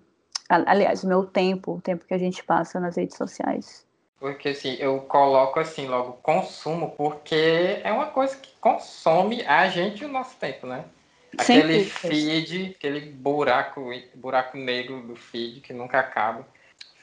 aliás, 0.48 1.02
o 1.02 1.08
meu 1.08 1.26
tempo, 1.26 1.74
o 1.74 1.80
tempo 1.80 2.06
que 2.06 2.14
a 2.14 2.18
gente 2.18 2.42
passa 2.44 2.78
nas 2.78 2.96
redes 2.96 3.16
sociais. 3.16 3.84
Porque 4.20 4.50
assim, 4.50 4.76
eu 4.78 5.00
coloco 5.00 5.58
assim 5.58 5.88
logo 5.88 6.12
consumo, 6.22 6.92
porque 6.96 7.80
é 7.82 7.92
uma 7.92 8.06
coisa 8.06 8.36
que 8.36 8.52
consome 8.60 9.42
a 9.42 9.68
gente 9.68 10.02
e 10.02 10.06
o 10.06 10.08
nosso 10.08 10.36
tempo, 10.36 10.68
né? 10.68 10.84
Aquele 11.36 11.84
feed, 11.84 12.76
aquele 12.76 13.00
buraco, 13.12 13.90
buraco 14.14 14.56
negro 14.56 15.02
do 15.02 15.14
feed 15.14 15.60
que 15.60 15.72
nunca 15.72 15.98
acaba 15.98 16.46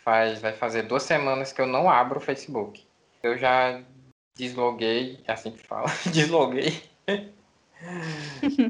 faz, 0.06 0.40
vai 0.40 0.54
fazer 0.54 0.84
duas 0.84 1.02
semanas 1.02 1.52
que 1.52 1.60
eu 1.60 1.66
não 1.66 1.90
abro 1.90 2.20
o 2.20 2.22
Facebook. 2.22 2.88
Eu 3.24 3.38
já 3.38 3.82
desloguei, 4.38 5.24
é 5.26 5.32
assim 5.32 5.52
que 5.52 5.66
fala, 5.66 5.88
desloguei 6.14 6.84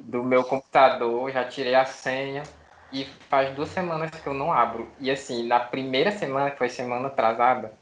do 0.04 0.24
meu 0.24 0.44
computador, 0.46 1.30
já 1.32 1.44
tirei 1.44 1.75
a 1.75 1.86
senha 1.86 2.44
e 2.92 3.04
faz 3.30 3.54
duas 3.54 3.70
semanas 3.70 4.12
que 4.12 4.27
eu 4.27 4.34
não 4.34 4.51
abro. 4.54 4.89
E 5.00 5.12
assim, 5.12 5.46
na 5.46 5.60
primeira 5.60 6.12
semana, 6.12 6.51
que 6.51 6.58
foi 6.58 6.70
semana 6.70 7.08
atrasada, 7.08 7.74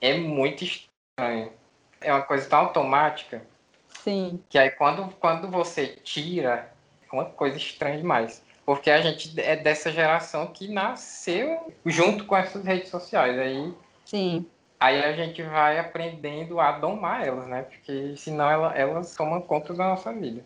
é 0.00 0.16
muito 0.16 0.62
estranho. 0.62 1.52
É 2.00 2.12
uma 2.12 2.22
coisa 2.22 2.48
tão 2.48 2.60
automática. 2.60 3.42
Sim. 3.88 4.42
Que 4.48 4.58
aí 4.58 4.70
quando, 4.70 5.12
quando 5.16 5.48
você 5.48 5.88
tira, 5.88 6.72
é 7.10 7.14
uma 7.14 7.24
coisa 7.24 7.56
estranha 7.56 7.98
demais. 7.98 8.44
Porque 8.64 8.90
a 8.90 9.00
gente 9.00 9.38
é 9.40 9.56
dessa 9.56 9.90
geração 9.90 10.46
que 10.46 10.72
nasceu 10.72 11.72
junto 11.84 12.24
com 12.24 12.36
essas 12.36 12.64
redes 12.64 12.90
sociais. 12.90 13.38
Aí, 13.38 13.74
Sim. 14.04 14.46
aí 14.78 15.02
a 15.02 15.12
gente 15.12 15.42
vai 15.42 15.78
aprendendo 15.78 16.60
a 16.60 16.72
domar 16.72 17.26
elas, 17.26 17.46
né? 17.48 17.62
Porque 17.62 18.14
senão 18.16 18.48
ela, 18.48 18.72
elas 18.74 19.14
tomam 19.16 19.40
conta 19.40 19.74
da 19.74 19.88
nossa 19.88 20.12
vida. 20.12 20.44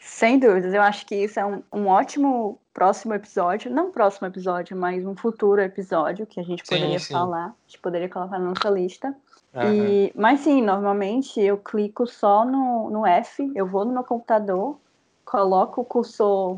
Sem 0.00 0.38
dúvidas, 0.38 0.72
eu 0.72 0.80
acho 0.80 1.04
que 1.04 1.14
isso 1.14 1.38
é 1.38 1.44
um, 1.44 1.62
um 1.70 1.86
ótimo 1.86 2.58
próximo 2.72 3.12
episódio, 3.12 3.70
não 3.70 3.90
próximo 3.90 4.26
episódio, 4.26 4.74
mas 4.74 5.04
um 5.04 5.14
futuro 5.14 5.60
episódio 5.60 6.26
que 6.26 6.40
a 6.40 6.42
gente 6.42 6.64
poderia 6.64 6.98
sim, 6.98 7.06
sim. 7.06 7.12
falar, 7.12 7.48
a 7.48 7.54
gente 7.66 7.78
poderia 7.80 8.08
colocar 8.08 8.38
na 8.38 8.46
nossa 8.46 8.70
lista. 8.70 9.14
Uhum. 9.54 9.62
E, 9.74 10.12
mas 10.14 10.40
sim, 10.40 10.62
normalmente 10.62 11.38
eu 11.38 11.58
clico 11.58 12.06
só 12.06 12.46
no, 12.46 12.88
no 12.88 13.06
F, 13.06 13.52
eu 13.54 13.66
vou 13.66 13.84
no 13.84 13.92
meu 13.92 14.02
computador, 14.02 14.78
coloco 15.22 15.82
o 15.82 15.84
cursor 15.84 16.56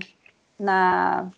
na, 0.59 1.31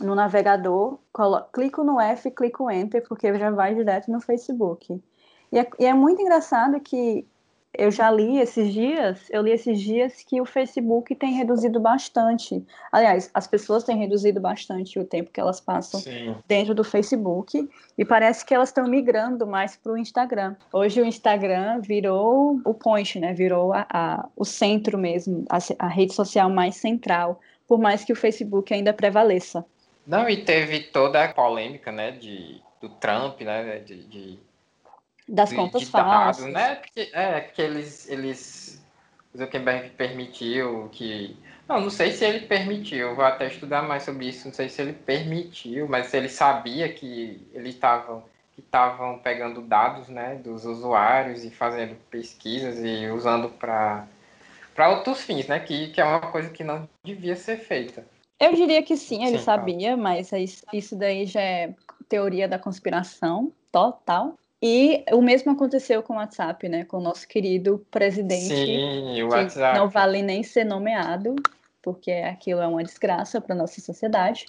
no 0.00 0.14
navegador, 0.14 0.98
colo, 1.12 1.42
clico 1.52 1.84
no 1.84 2.00
F, 2.00 2.30
clico 2.30 2.70
Enter, 2.70 3.06
porque 3.06 3.36
já 3.38 3.50
vai 3.50 3.74
direto 3.74 4.10
no 4.10 4.20
Facebook. 4.20 5.00
E 5.52 5.58
é, 5.58 5.70
e 5.78 5.86
é 5.86 5.94
muito 5.94 6.20
engraçado 6.20 6.80
que 6.80 7.26
eu 7.76 7.90
já 7.90 8.10
li 8.10 8.38
esses 8.38 8.72
dias, 8.72 9.26
eu 9.30 9.42
li 9.42 9.50
esses 9.50 9.80
dias 9.80 10.22
que 10.22 10.40
o 10.40 10.44
Facebook 10.44 11.14
tem 11.14 11.32
reduzido 11.32 11.80
bastante. 11.80 12.64
Aliás, 12.90 13.30
as 13.34 13.46
pessoas 13.46 13.82
têm 13.82 13.98
reduzido 13.98 14.40
bastante 14.40 14.98
o 14.98 15.04
tempo 15.04 15.30
que 15.30 15.40
elas 15.40 15.60
passam 15.60 16.00
Sim. 16.00 16.36
dentro 16.46 16.74
do 16.74 16.84
Facebook 16.84 17.68
e 17.98 18.04
parece 18.04 18.44
que 18.44 18.54
elas 18.54 18.68
estão 18.68 18.86
migrando 18.86 19.46
mais 19.46 19.76
para 19.76 19.92
o 19.92 19.98
Instagram. 19.98 20.54
Hoje 20.72 21.00
o 21.00 21.04
Instagram 21.04 21.80
virou 21.80 22.60
o 22.64 22.74
point, 22.74 23.18
né? 23.18 23.32
Virou 23.32 23.72
a, 23.72 23.86
a 23.90 24.28
o 24.36 24.44
centro 24.44 24.96
mesmo, 24.96 25.44
a, 25.50 25.58
a 25.78 25.88
rede 25.88 26.14
social 26.14 26.48
mais 26.48 26.76
central 26.76 27.40
por 27.66 27.78
mais 27.78 28.04
que 28.04 28.12
o 28.12 28.16
Facebook 28.16 28.72
ainda 28.72 28.92
prevaleça. 28.92 29.64
Não, 30.06 30.28
e 30.28 30.44
teve 30.44 30.80
toda 30.80 31.24
a 31.24 31.32
polêmica, 31.32 31.90
né, 31.90 32.10
de, 32.12 32.60
do 32.80 32.88
Trump, 32.88 33.40
né, 33.40 33.78
de, 33.78 34.02
de 34.04 34.38
das 35.26 35.48
de, 35.48 35.56
contas 35.56 35.82
de 35.82 35.86
falsas, 35.88 36.44
dados, 36.44 36.54
né, 36.54 36.74
porque, 36.76 37.10
é, 37.14 37.40
porque 37.40 37.62
eles, 37.62 38.08
eles, 38.10 38.84
Zuckerberg 39.36 39.90
permitiu 39.90 40.90
que, 40.92 41.34
não, 41.66 41.80
não 41.80 41.90
sei 41.90 42.12
se 42.12 42.24
ele 42.24 42.40
permitiu, 42.40 43.14
vou 43.14 43.24
até 43.24 43.46
estudar 43.46 43.82
mais 43.82 44.02
sobre 44.02 44.28
isso, 44.28 44.46
não 44.46 44.54
sei 44.54 44.68
se 44.68 44.82
ele 44.82 44.92
permitiu, 44.92 45.88
mas 45.88 46.12
ele 46.12 46.28
sabia 46.28 46.92
que 46.92 47.40
ele 47.54 47.70
estava 47.70 48.22
que 48.54 48.60
estavam 48.60 49.18
pegando 49.18 49.60
dados, 49.60 50.08
né, 50.08 50.36
dos 50.36 50.64
usuários 50.64 51.44
e 51.44 51.50
fazendo 51.50 51.96
pesquisas 52.08 52.78
e 52.78 53.08
usando 53.08 53.48
para 53.48 54.06
para 54.74 54.90
outros 54.90 55.22
fins, 55.22 55.46
né? 55.46 55.60
Que, 55.60 55.88
que 55.88 56.00
é 56.00 56.04
uma 56.04 56.20
coisa 56.20 56.50
que 56.50 56.64
não 56.64 56.88
devia 57.02 57.36
ser 57.36 57.58
feita. 57.58 58.04
Eu 58.38 58.52
diria 58.54 58.82
que 58.82 58.96
sim, 58.96 59.24
ele 59.24 59.38
sim, 59.38 59.44
sabia, 59.44 59.96
mas 59.96 60.30
isso 60.72 60.96
daí 60.96 61.24
já 61.24 61.40
é 61.40 61.74
teoria 62.08 62.48
da 62.48 62.58
conspiração 62.58 63.52
total. 63.70 64.34
E 64.60 65.04
o 65.12 65.20
mesmo 65.20 65.52
aconteceu 65.52 66.02
com 66.02 66.14
o 66.14 66.16
WhatsApp, 66.16 66.68
né? 66.68 66.84
Com 66.84 66.96
o 66.96 67.00
nosso 67.00 67.28
querido 67.28 67.86
presidente. 67.90 68.54
Sim, 68.54 69.22
o 69.22 69.28
WhatsApp. 69.28 69.78
não 69.78 69.88
vale 69.88 70.22
nem 70.22 70.42
ser 70.42 70.64
nomeado, 70.64 71.36
porque 71.82 72.10
aquilo 72.10 72.60
é 72.60 72.66
uma 72.66 72.82
desgraça 72.82 73.40
para 73.40 73.54
nossa 73.54 73.80
sociedade. 73.80 74.46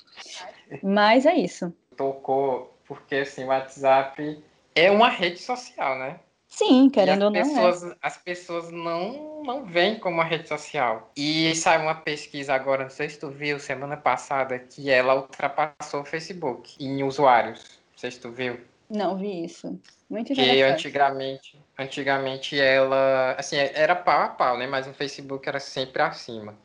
Mas 0.82 1.25
é 1.25 1.36
isso. 1.36 1.74
Tocou, 1.98 2.74
porque 2.88 3.15
assim, 3.17 3.44
o 3.44 3.48
WhatsApp 3.48 4.44
é 4.74 4.89
uma 4.89 5.10
rede 5.10 5.39
social, 5.39 6.00
né? 6.00 6.20
Sim, 6.56 6.90
querendo 6.90 7.24
ou 7.24 7.30
não. 7.30 7.42
Pessoas, 7.42 7.84
é. 7.84 7.96
As 8.02 8.16
pessoas 8.16 8.72
não, 8.72 9.44
não 9.44 9.66
veem 9.66 10.00
como 10.00 10.16
uma 10.16 10.24
rede 10.24 10.48
social. 10.48 11.12
E 11.14 11.54
saiu 11.54 11.82
uma 11.82 11.96
pesquisa 11.96 12.54
agora, 12.54 12.84
não 12.84 12.90
sei 12.90 13.10
se 13.10 13.20
tu 13.20 13.30
viu, 13.30 13.60
semana 13.60 13.98
passada, 13.98 14.58
que 14.58 14.90
ela 14.90 15.16
ultrapassou 15.16 16.00
o 16.00 16.06
Facebook 16.06 16.82
em 16.82 17.04
usuários. 17.04 17.82
Não 17.92 17.98
sei 17.98 18.10
se 18.10 18.22
tu 18.22 18.32
viu. 18.32 18.58
Não 18.90 19.18
vi 19.18 19.44
isso. 19.44 19.78
Muito 20.10 20.32
interessante. 20.32 20.56
Que 20.56 20.64
antigamente, 20.64 21.60
antigamente 21.78 22.58
ela, 22.58 23.36
assim, 23.38 23.58
era 23.58 23.94
pau 23.94 24.22
a 24.22 24.30
pau, 24.30 24.58
né? 24.58 24.66
Mas 24.66 24.88
o 24.88 24.94
Facebook 24.94 25.50
era 25.50 25.60
sempre 25.60 26.04
acima. 26.04 26.56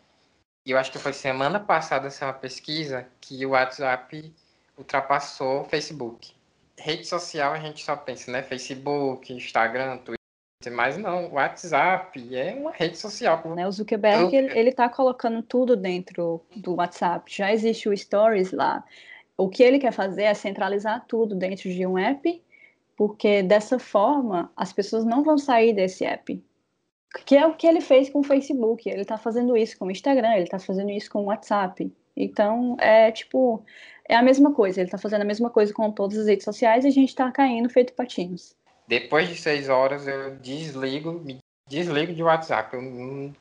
E 0.64 0.70
eu 0.70 0.78
acho 0.78 0.92
que 0.92 1.00
foi 1.00 1.12
semana 1.12 1.58
passada 1.58 2.06
essa 2.06 2.32
pesquisa 2.32 3.08
que 3.20 3.44
o 3.44 3.50
WhatsApp 3.50 4.32
ultrapassou 4.78 5.62
o 5.62 5.64
Facebook 5.64 6.32
rede 6.80 7.06
social 7.06 7.52
a 7.52 7.58
gente 7.58 7.84
só 7.84 7.94
pensa, 7.94 8.30
né? 8.30 8.42
Facebook, 8.42 9.32
Instagram, 9.32 9.98
Twitter, 9.98 10.20
mas 10.72 10.96
não, 10.96 11.32
WhatsApp 11.32 12.36
é 12.36 12.54
uma 12.54 12.72
rede 12.72 12.98
social. 12.98 13.42
Né, 13.54 13.66
o 13.66 13.72
Zuckerberg, 13.72 14.34
Eu... 14.34 14.50
ele, 14.50 14.70
está 14.70 14.88
colocando 14.88 15.42
tudo 15.42 15.76
dentro 15.76 16.40
do 16.54 16.74
WhatsApp. 16.74 17.32
Já 17.34 17.52
existe 17.52 17.88
o 17.88 17.96
Stories 17.96 18.52
lá. 18.52 18.84
O 19.36 19.48
que 19.48 19.62
ele 19.62 19.78
quer 19.78 19.92
fazer 19.92 20.24
é 20.24 20.34
centralizar 20.34 21.04
tudo 21.06 21.34
dentro 21.34 21.70
de 21.70 21.86
um 21.86 21.96
app, 21.96 22.42
porque 22.96 23.42
dessa 23.42 23.78
forma 23.78 24.52
as 24.54 24.72
pessoas 24.72 25.04
não 25.04 25.22
vão 25.22 25.38
sair 25.38 25.72
desse 25.72 26.04
app. 26.04 26.42
Que 27.24 27.36
é 27.36 27.46
o 27.46 27.54
que 27.54 27.66
ele 27.66 27.80
fez 27.80 28.10
com 28.10 28.20
o 28.20 28.24
Facebook. 28.24 28.88
Ele 28.88 29.00
está 29.00 29.16
fazendo 29.16 29.56
isso 29.56 29.78
com 29.78 29.86
o 29.86 29.90
Instagram, 29.90 30.34
ele 30.34 30.44
está 30.44 30.58
fazendo 30.58 30.90
isso 30.90 31.10
com 31.10 31.22
o 31.22 31.26
WhatsApp. 31.26 31.90
Então, 32.22 32.76
é 32.80 33.10
tipo, 33.10 33.64
é 34.08 34.14
a 34.14 34.22
mesma 34.22 34.52
coisa, 34.52 34.80
ele 34.80 34.88
está 34.88 34.98
fazendo 34.98 35.22
a 35.22 35.24
mesma 35.24 35.50
coisa 35.50 35.72
com 35.72 35.90
todas 35.90 36.18
as 36.18 36.26
redes 36.26 36.44
sociais 36.44 36.84
e 36.84 36.88
a 36.88 36.90
gente 36.90 37.08
está 37.08 37.30
caindo 37.30 37.68
feito 37.70 37.92
patinhos. 37.92 38.54
Depois 38.86 39.28
de 39.28 39.36
seis 39.36 39.68
horas 39.68 40.06
eu 40.06 40.36
desligo, 40.36 41.12
me 41.12 41.38
desligo 41.68 42.12
de 42.12 42.22
WhatsApp. 42.22 42.74
Eu 42.74 43.32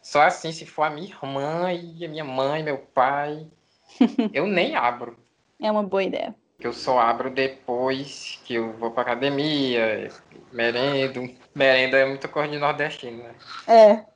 Só 0.00 0.22
assim, 0.22 0.52
se 0.52 0.64
for 0.64 0.84
a 0.84 0.90
minha 0.90 1.08
irmã 1.08 1.72
e 1.72 2.04
a 2.04 2.08
minha 2.08 2.24
mãe, 2.24 2.62
meu 2.62 2.78
pai, 2.78 3.46
eu 4.32 4.46
nem 4.46 4.76
abro. 4.76 5.16
É 5.60 5.70
uma 5.70 5.82
boa 5.82 6.04
ideia. 6.04 6.34
Eu 6.60 6.72
só 6.72 7.00
abro 7.00 7.30
depois 7.30 8.40
que 8.44 8.54
eu 8.54 8.72
vou 8.74 8.92
pra 8.92 9.02
academia, 9.02 10.08
merendo. 10.52 11.28
Merenda 11.54 11.98
é 11.98 12.06
muito 12.06 12.28
coisa 12.28 12.52
de 12.52 12.58
nordestino, 12.58 13.22
né? 13.22 13.34
É. 13.66 13.90
é, 13.90 14.06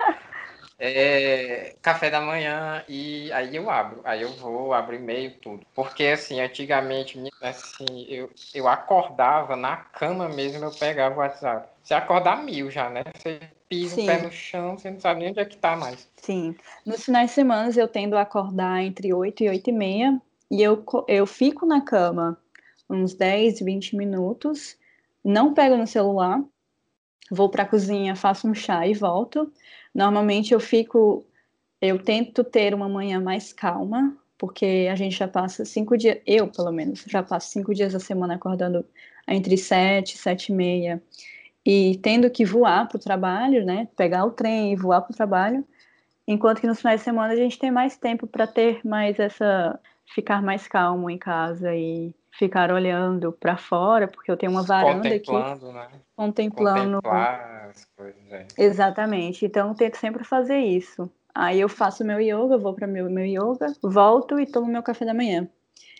café 1.81 2.09
da 2.09 2.19
manhã 2.19 2.83
e 2.87 3.31
aí 3.31 3.55
eu 3.55 3.69
abro, 3.69 4.01
aí 4.03 4.21
eu 4.21 4.31
vou, 4.33 4.73
abro 4.73 4.95
e-mail, 4.95 5.31
tudo. 5.39 5.65
Porque 5.73 6.03
assim, 6.05 6.41
antigamente, 6.41 7.17
assim, 7.41 8.05
eu, 8.09 8.29
eu 8.53 8.67
acordava 8.67 9.55
na 9.55 9.77
cama 9.77 10.27
mesmo, 10.27 10.65
eu 10.65 10.71
pegava 10.71 11.15
o 11.15 11.19
WhatsApp. 11.19 11.69
Você 11.81 11.93
acordar 11.93 12.43
mil 12.43 12.69
já, 12.69 12.89
né? 12.89 13.03
Você 13.15 13.39
pisa 13.69 13.95
Sim. 13.95 14.03
o 14.03 14.05
pé 14.05 14.21
no 14.21 14.31
chão, 14.31 14.77
você 14.77 14.91
não 14.91 14.99
sabe 14.99 15.21
nem 15.21 15.29
onde 15.29 15.39
é 15.39 15.45
que 15.45 15.57
tá 15.57 15.75
mais. 15.75 16.07
Sim. 16.17 16.55
Nos 16.85 17.05
finais 17.05 17.29
de 17.29 17.35
semana 17.35 17.71
eu 17.75 17.87
tendo 17.87 18.17
a 18.17 18.21
acordar 18.21 18.83
entre 18.83 19.13
8 19.13 19.43
e 19.43 19.49
8 19.49 19.69
e 19.69 19.73
meia 19.73 20.21
e 20.51 20.61
eu, 20.61 20.83
eu 21.07 21.25
fico 21.25 21.65
na 21.65 21.81
cama 21.81 22.37
uns 22.89 23.13
10, 23.13 23.61
20 23.61 23.95
minutos, 23.95 24.77
não 25.23 25.53
pego 25.53 25.75
no 25.75 25.87
celular, 25.87 26.43
vou 27.31 27.49
para 27.49 27.63
a 27.63 27.67
cozinha, 27.67 28.15
faço 28.15 28.47
um 28.47 28.53
chá 28.53 28.87
e 28.87 28.93
volto. 28.93 29.51
Normalmente 29.93 30.53
eu 30.53 30.59
fico, 30.59 31.25
eu 31.81 31.99
tento 31.99 32.43
ter 32.43 32.73
uma 32.73 32.89
manhã 32.89 33.19
mais 33.19 33.53
calma, 33.53 34.15
porque 34.37 34.87
a 34.91 34.95
gente 34.95 35.15
já 35.17 35.27
passa 35.27 35.65
cinco 35.65 35.97
dias, 35.97 36.19
eu 36.25 36.47
pelo 36.47 36.71
menos, 36.71 37.03
já 37.07 37.23
passo 37.23 37.49
cinco 37.49 37.73
dias 37.73 37.93
da 37.93 37.99
semana 37.99 38.35
acordando 38.35 38.85
entre 39.27 39.57
sete, 39.57 40.17
sete 40.17 40.51
e 40.51 40.55
meia, 40.55 41.01
e 41.65 41.97
tendo 42.03 42.29
que 42.29 42.45
voar 42.45 42.87
para 42.87 42.97
o 42.97 42.99
trabalho, 42.99 43.65
né, 43.65 43.87
pegar 43.95 44.25
o 44.25 44.31
trem 44.31 44.73
e 44.73 44.75
voar 44.75 45.01
para 45.01 45.13
o 45.13 45.15
trabalho, 45.15 45.65
enquanto 46.27 46.61
que 46.61 46.67
nos 46.67 46.79
finais 46.79 47.01
de 47.01 47.05
semana 47.05 47.33
a 47.33 47.35
gente 47.35 47.57
tem 47.57 47.71
mais 47.71 47.97
tempo 47.97 48.27
para 48.27 48.45
ter 48.45 48.81
mais 48.85 49.17
essa, 49.19 49.79
ficar 50.13 50.41
mais 50.41 50.67
calmo 50.67 51.09
em 51.09 51.17
casa 51.17 51.73
e 51.75 52.13
ficar 52.37 52.71
olhando 52.71 53.31
para 53.31 53.57
fora, 53.57 54.07
porque 54.07 54.29
eu 54.29 54.37
tenho 54.37 54.51
uma 54.51 54.63
varanda 54.63 55.09
contemplando, 55.09 55.69
aqui. 55.69 55.93
Né? 55.93 56.01
Contemplando. 56.15 57.01
Contemplar 57.01 57.69
as 57.69 57.85
coisas. 57.95 58.31
É. 58.31 58.45
Exatamente. 58.57 59.45
Então 59.45 59.69
eu 59.69 59.75
tento 59.75 59.97
sempre 59.97 60.23
fazer 60.23 60.59
isso. 60.59 61.09
Aí 61.33 61.59
eu 61.59 61.67
faço 61.67 62.05
meu 62.05 62.19
yoga, 62.19 62.57
vou 62.57 62.73
para 62.73 62.87
meu 62.87 63.09
meu 63.09 63.25
yoga, 63.25 63.73
volto 63.81 64.39
e 64.39 64.45
tomo 64.45 64.67
meu 64.67 64.83
café 64.83 65.05
da 65.05 65.13
manhã. 65.13 65.47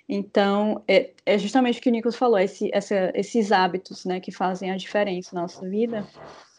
Então, 0.08 0.84
é, 0.88 1.12
é 1.26 1.38
justamente 1.38 1.80
o 1.80 1.82
que 1.82 1.90
o 1.90 1.92
Nicolas 1.92 2.16
falou, 2.16 2.38
esse, 2.38 2.70
essa, 2.72 3.12
esses 3.16 3.52
hábitos 3.52 4.06
né, 4.06 4.20
que 4.20 4.32
fazem 4.32 4.70
a 4.72 4.78
diferença 4.78 5.36
na 5.36 5.42
nossa 5.42 5.68
vida 5.68 6.06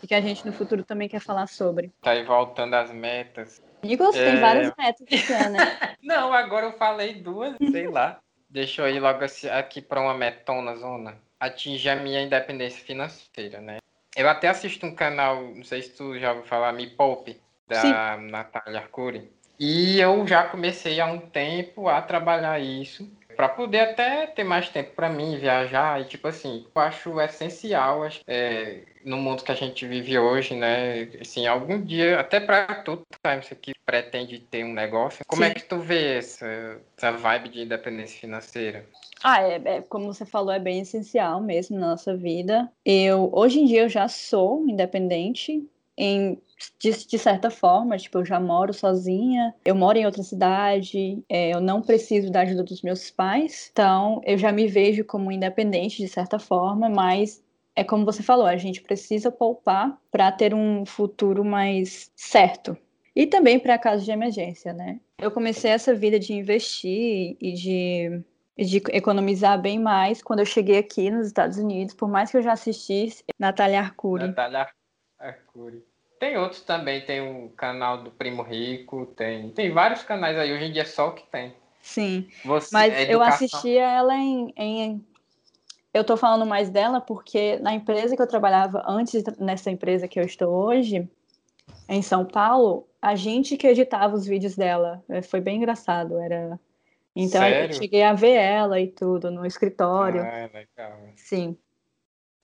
e 0.03 0.07
que 0.07 0.15
a 0.15 0.21
gente 0.21 0.45
no 0.45 0.53
futuro 0.53 0.83
também 0.83 1.09
quer 1.09 1.21
falar 1.21 1.47
sobre. 1.47 1.93
Tá 2.03 2.11
aí 2.11 2.25
voltando 2.25 2.75
às 2.75 2.91
metas. 2.93 3.63
Nicolas 3.85 4.17
é... 4.17 4.33
tem 4.33 4.41
várias 4.41 4.73
metas 4.77 5.07
esse 5.09 5.33
ano, 5.33 5.53
né? 5.53 5.95
Não, 6.03 6.33
agora 6.33 6.67
eu 6.67 6.73
falei 6.73 7.15
duas, 7.15 7.55
sei 7.71 7.87
lá. 7.87 8.21
Deixa 8.57 8.81
eu 8.81 8.89
ir 8.89 9.01
logo 9.01 9.21
aqui 9.53 9.83
para 9.83 10.01
uma 10.01 10.15
metona 10.15 10.75
zona. 10.77 11.19
Atingir 11.39 11.91
a 11.91 11.97
minha 11.97 12.23
independência 12.23 12.83
financeira, 12.83 13.61
né? 13.61 13.77
Eu 14.17 14.27
até 14.31 14.49
assisto 14.49 14.87
um 14.87 14.95
canal, 14.95 15.43
não 15.43 15.63
sei 15.63 15.83
se 15.83 15.91
tu 15.91 16.19
já 16.19 16.31
ouviu 16.31 16.47
falar, 16.47 16.73
Me 16.73 16.87
Poupe, 16.87 17.39
da 17.69 18.17
Sim. 18.17 18.31
Natália 18.31 18.81
Arcuri. 18.81 19.31
E 19.61 20.01
eu 20.01 20.27
já 20.27 20.45
comecei 20.45 20.99
há 20.99 21.05
um 21.05 21.19
tempo 21.19 21.87
a 21.87 22.01
trabalhar 22.01 22.59
isso 22.59 23.07
para 23.37 23.51
poder 23.51 23.81
até 23.81 24.27
ter 24.27 24.45
mais 24.45 24.71
tempo 24.71 24.95
para 24.95 25.11
mim 25.11 25.37
viajar 25.37 26.01
e 26.01 26.07
tipo 26.07 26.27
assim 26.27 26.67
eu 26.75 26.81
acho 26.81 27.21
essencial 27.21 28.09
é, 28.27 28.81
no 29.07 29.17
mundo 29.17 29.45
que 29.45 29.53
a 29.53 29.55
gente 29.55 29.87
vive 29.87 30.19
hoje 30.19 30.55
né 30.55 31.09
assim 31.21 31.47
algum 31.47 31.81
dia 31.81 32.21
até 32.21 32.41
para 32.41 32.83
tu 32.83 33.01
você 33.23 33.55
que 33.55 33.73
pretende 33.87 34.41
ter 34.41 34.65
um 34.65 34.75
negócio 34.75 35.25
como 35.27 35.45
é 35.45 35.47
Sim. 35.47 35.53
é 35.53 35.55
que 35.55 35.65
tu 35.65 35.79
vê 35.79 36.19
essa, 36.19 36.81
essa 36.97 37.13
vibe 37.13 37.49
de 37.49 37.63
independência 37.63 38.21
financeira 38.21 38.85
ah, 39.23 39.43
é, 39.43 39.61
é, 39.65 39.81
como 39.81 40.13
você 40.13 40.27
falou, 40.27 40.53
é 40.53 40.59
bem 40.59 40.81
essencial 40.81 41.41
mesmo 41.41 41.79
na 41.79 41.89
nossa 41.89 42.15
vida. 42.15 42.71
Eu 42.85 43.31
hoje 43.33 43.61
em 43.61 43.65
dia 43.65 43.83
eu 43.83 43.89
já 43.89 44.07
sou 44.09 44.69
independente, 44.69 45.67
em, 45.97 46.39
de, 46.79 47.07
de, 47.07 47.19
certa 47.19 47.51
forma, 47.51 47.97
tipo, 47.97 48.19
eu 48.19 48.25
já 48.25 48.39
moro 48.39 48.75
sozinha, 48.75 49.55
eu 49.65 49.75
moro 49.75 49.97
em 49.97 50.05
outra 50.05 50.23
cidade, 50.23 51.23
é, 51.29 51.55
eu 51.55 51.61
não 51.61 51.81
preciso 51.81 52.31
da 52.31 52.41
ajuda 52.41 52.63
dos 52.63 52.83
meus 52.83 53.11
pais, 53.11 53.71
então 53.73 54.21
eu 54.25 54.37
já 54.37 54.53
me 54.53 54.67
vejo 54.67 55.05
como 55.05 55.33
independente 55.33 56.03
de 56.03 56.09
certa 56.09 56.39
forma, 56.39 56.89
mas 56.89 57.43
é 57.77 57.85
como 57.85 58.05
você 58.05 58.23
falou, 58.23 58.47
a 58.47 58.57
gente 58.57 58.81
precisa 58.81 59.31
poupar 59.31 59.97
para 60.11 60.33
ter 60.33 60.55
um 60.55 60.85
futuro 60.85 61.45
mais 61.45 62.11
certo. 62.17 62.77
E 63.15 63.27
também 63.27 63.59
para 63.59 63.79
casos 63.79 64.05
de 64.05 64.11
emergência, 64.11 64.73
né? 64.73 64.99
Eu 65.19 65.31
comecei 65.31 65.71
essa 65.71 65.95
vida 65.95 66.19
de 66.19 66.33
investir 66.33 67.37
e 67.41 67.53
de 67.53 68.25
de 68.59 68.79
economizar 68.91 69.61
bem 69.61 69.79
mais 69.79 70.23
quando 70.23 70.39
eu 70.39 70.47
cheguei 70.47 70.79
aqui 70.79 71.11
nos 71.11 71.27
Estados 71.27 71.59
Unidos, 71.59 71.95
por 71.95 72.09
mais 72.09 72.31
que 72.31 72.39
eu 72.39 72.43
já 72.43 72.53
assistisse 72.53 73.23
Natália 73.39 73.81
Arcuri. 73.81 74.29
Natália 74.29 74.67
Arcuri. 75.19 75.85
Tem 76.19 76.39
outros 76.39 76.63
também, 76.63 77.05
tem 77.05 77.21
o 77.21 77.51
canal 77.51 78.03
do 78.03 78.11
Primo 78.11 78.43
Rico, 78.43 79.05
tem, 79.15 79.51
tem 79.51 79.71
vários 79.71 80.03
canais 80.03 80.39
aí, 80.39 80.51
hoje 80.51 80.65
em 80.65 80.73
dia 80.73 80.83
é 80.83 80.87
só 80.87 81.09
o 81.09 81.13
que 81.13 81.27
tem. 81.27 81.55
Sim, 81.83 82.29
Você, 82.45 82.71
mas 82.73 82.95
é 82.95 83.15
eu 83.15 83.23
assistia 83.23 83.83
ela 83.83 84.17
em, 84.17 84.53
em... 84.57 85.07
Eu 85.97 86.05
tô 86.05 86.15
falando 86.15 86.45
mais 86.45 86.69
dela 86.69 87.01
porque 87.01 87.59
na 87.61 87.73
empresa 87.73 88.15
que 88.15 88.21
eu 88.21 88.27
trabalhava 88.27 88.85
antes, 88.87 89.25
nessa 89.39 89.71
empresa 89.71 90.07
que 90.07 90.21
eu 90.21 90.25
estou 90.25 90.53
hoje, 90.53 91.09
em 91.89 92.03
São 92.03 92.23
Paulo, 92.23 92.87
a 93.01 93.15
gente 93.15 93.57
que 93.57 93.67
editava 93.67 94.15
os 94.15 94.27
vídeos 94.27 94.55
dela. 94.55 95.03
É, 95.09 95.23
foi 95.23 95.41
bem 95.41 95.57
engraçado, 95.57 96.19
era... 96.19 96.61
Então 97.15 97.41
Sério? 97.41 97.71
eu 97.71 97.73
cheguei 97.73 98.03
a 98.03 98.13
ver 98.13 98.35
ela 98.35 98.79
e 98.79 98.89
tudo 98.89 99.31
no 99.31 99.47
escritório. 99.47 100.21
Ah, 100.21 100.51
legal. 100.53 100.99
Sim. 101.17 101.57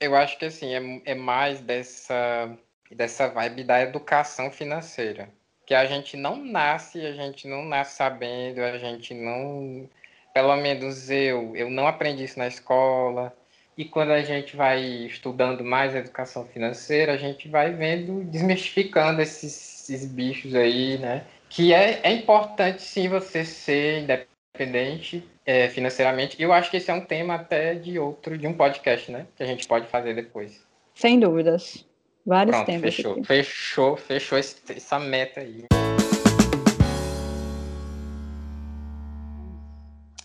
Eu 0.01 0.17
acho 0.17 0.39
que 0.39 0.47
assim, 0.47 0.75
é, 0.75 1.13
é 1.13 1.15
mais 1.15 1.61
dessa 1.61 2.57
dessa 2.91 3.29
vibe 3.29 3.65
da 3.65 3.83
educação 3.83 4.51
financeira. 4.51 5.29
Que 5.67 5.75
a 5.75 5.85
gente 5.85 6.17
não 6.17 6.37
nasce, 6.37 7.05
a 7.05 7.13
gente 7.13 7.47
não 7.47 7.65
nasce 7.67 7.97
sabendo, 7.97 8.63
a 8.63 8.79
gente 8.79 9.13
não. 9.13 9.89
Pelo 10.33 10.57
menos 10.57 11.11
eu, 11.11 11.55
eu 11.55 11.69
não 11.69 11.87
aprendi 11.87 12.25
isso 12.25 12.39
na 12.39 12.47
escola. 12.47 13.37
E 13.77 13.85
quando 13.85 14.11
a 14.11 14.23
gente 14.23 14.55
vai 14.55 14.83
estudando 14.83 15.65
mais 15.65 15.95
educação 15.95 16.47
financeira, 16.47 17.13
a 17.13 17.17
gente 17.17 17.49
vai 17.49 17.73
vendo, 17.73 18.23
desmistificando 18.25 19.23
esses, 19.23 19.89
esses 19.89 20.07
bichos 20.07 20.55
aí, 20.55 20.99
né? 20.99 21.25
Que 21.49 21.73
é, 21.73 22.01
é 22.03 22.13
importante 22.13 22.83
sim 22.83 23.09
você 23.09 23.45
ser 23.45 24.03
independente 24.03 25.27
é, 25.47 25.69
financeiramente. 25.69 26.41
Eu 26.41 26.53
acho 26.53 26.71
que 26.71 26.77
esse 26.77 26.91
é 26.91 26.95
um 26.95 27.01
tema 27.01 27.35
até 27.35 27.75
de 27.75 27.99
outro, 27.99 28.37
de 28.37 28.47
um 28.47 28.53
podcast, 28.53 29.11
né? 29.11 29.27
Que 29.37 29.43
a 29.43 29.47
gente 29.47 29.67
pode 29.67 29.87
fazer 29.87 30.15
depois. 30.15 30.61
Sem 30.95 31.19
dúvidas. 31.19 31.87
Vários 32.25 32.55
Pronto, 32.55 32.67
tempos. 32.67 32.95
Fechou, 32.95 33.13
aqui. 33.13 33.25
fechou, 33.25 33.97
fechou 33.97 34.39
essa 34.39 34.99
meta 34.99 35.41
aí. 35.41 35.65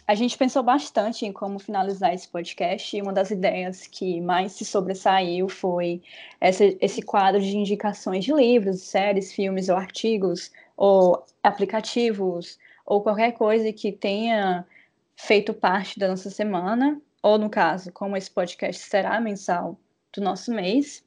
A 0.07 0.15
gente 0.15 0.37
pensou 0.37 0.63
bastante 0.63 1.25
em 1.25 1.33
como 1.33 1.59
finalizar 1.59 2.13
esse 2.13 2.27
podcast 2.29 2.95
e 2.95 3.01
uma 3.01 3.11
das 3.11 3.29
ideias 3.29 3.85
que 3.85 4.21
mais 4.21 4.53
se 4.53 4.63
sobressaiu 4.63 5.49
foi 5.49 6.01
esse, 6.39 6.77
esse 6.79 7.01
quadro 7.01 7.41
de 7.41 7.57
indicações 7.57 8.23
de 8.23 8.33
livros, 8.33 8.81
séries, 8.81 9.33
filmes 9.33 9.67
ou 9.67 9.75
artigos 9.75 10.51
ou 10.77 11.25
aplicativos 11.43 12.57
ou 12.85 13.01
qualquer 13.01 13.33
coisa 13.33 13.73
que 13.73 13.91
tenha 13.91 14.65
feito 15.17 15.53
parte 15.53 15.99
da 15.99 16.07
nossa 16.07 16.29
semana, 16.29 17.01
ou 17.21 17.37
no 17.37 17.49
caso, 17.49 17.91
como 17.91 18.15
esse 18.15 18.31
podcast 18.31 18.81
será 18.83 19.19
mensal 19.19 19.77
do 20.13 20.21
nosso 20.21 20.53
mês, 20.53 21.03